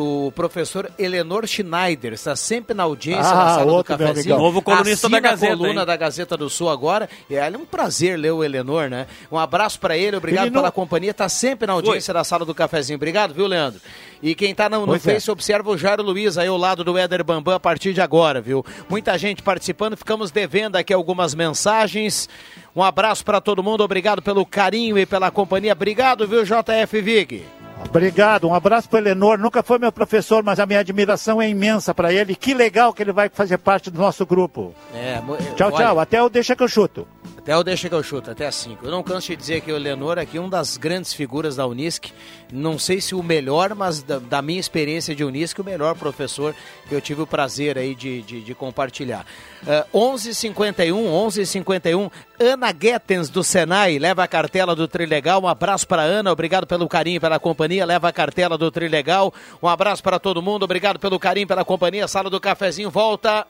[0.00, 4.38] o professor professor Eleanor Schneider, está sempre na audiência Ah, na sala do cafezinho.
[4.38, 5.86] Novo colunista Assina da Gazeta, coluna hein?
[5.86, 7.08] da Gazeta do Sul agora.
[7.28, 9.06] E é um prazer ler o Eleanor, né?
[9.30, 11.10] Um abraço para ele, obrigado Ele não- pela companhia.
[11.10, 12.96] Está sempre na audiência da sala do cafezinho.
[12.96, 13.80] Obrigado, viu, Leandro?
[14.22, 14.98] E quem tá no, no é.
[14.98, 18.40] Face observa o Jairo Luiz aí ao lado do Éder Bambam a partir de agora,
[18.40, 18.64] viu?
[18.88, 22.28] Muita gente participando, ficamos devendo aqui algumas mensagens.
[22.74, 25.72] Um abraço para todo mundo, obrigado pelo carinho e pela companhia.
[25.72, 27.44] Obrigado, viu, JF Vig?
[27.88, 29.38] Obrigado, um abraço para Elenor.
[29.38, 32.34] Nunca foi meu professor, mas a minha admiração é imensa para ele.
[32.36, 34.74] Que legal que ele vai fazer parte do nosso grupo.
[34.94, 35.20] É,
[35.56, 36.00] Tchau, olha, tchau.
[36.00, 37.08] Até o Deixa que eu chuto.
[37.36, 38.84] Até o Deixa que eu chuto, até às 5.
[38.84, 41.66] Eu não canso de dizer que o Leonor aqui é uma das grandes figuras da
[41.66, 42.12] Unisc.
[42.52, 46.54] Não sei se o melhor, mas da, da minha experiência de Unisc, o melhor professor
[46.88, 49.26] que eu tive o prazer aí de, de, de compartilhar.
[49.62, 52.10] Uh, 11:51, 11:51.
[52.40, 55.42] Ana Guetens do Senai leva a cartela do Trilegal.
[55.42, 57.84] Um abraço para Ana, obrigado pelo carinho pela companhia.
[57.84, 59.32] Leva a cartela do Trilegal.
[59.62, 62.06] Um abraço para todo mundo, obrigado pelo carinho pela companhia.
[62.06, 63.46] Sala do Cafezinho volta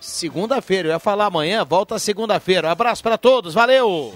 [0.00, 0.88] segunda-feira.
[0.88, 2.70] Eu ia falar amanhã, volta segunda-feira.
[2.70, 4.14] Abraço para todos, valeu!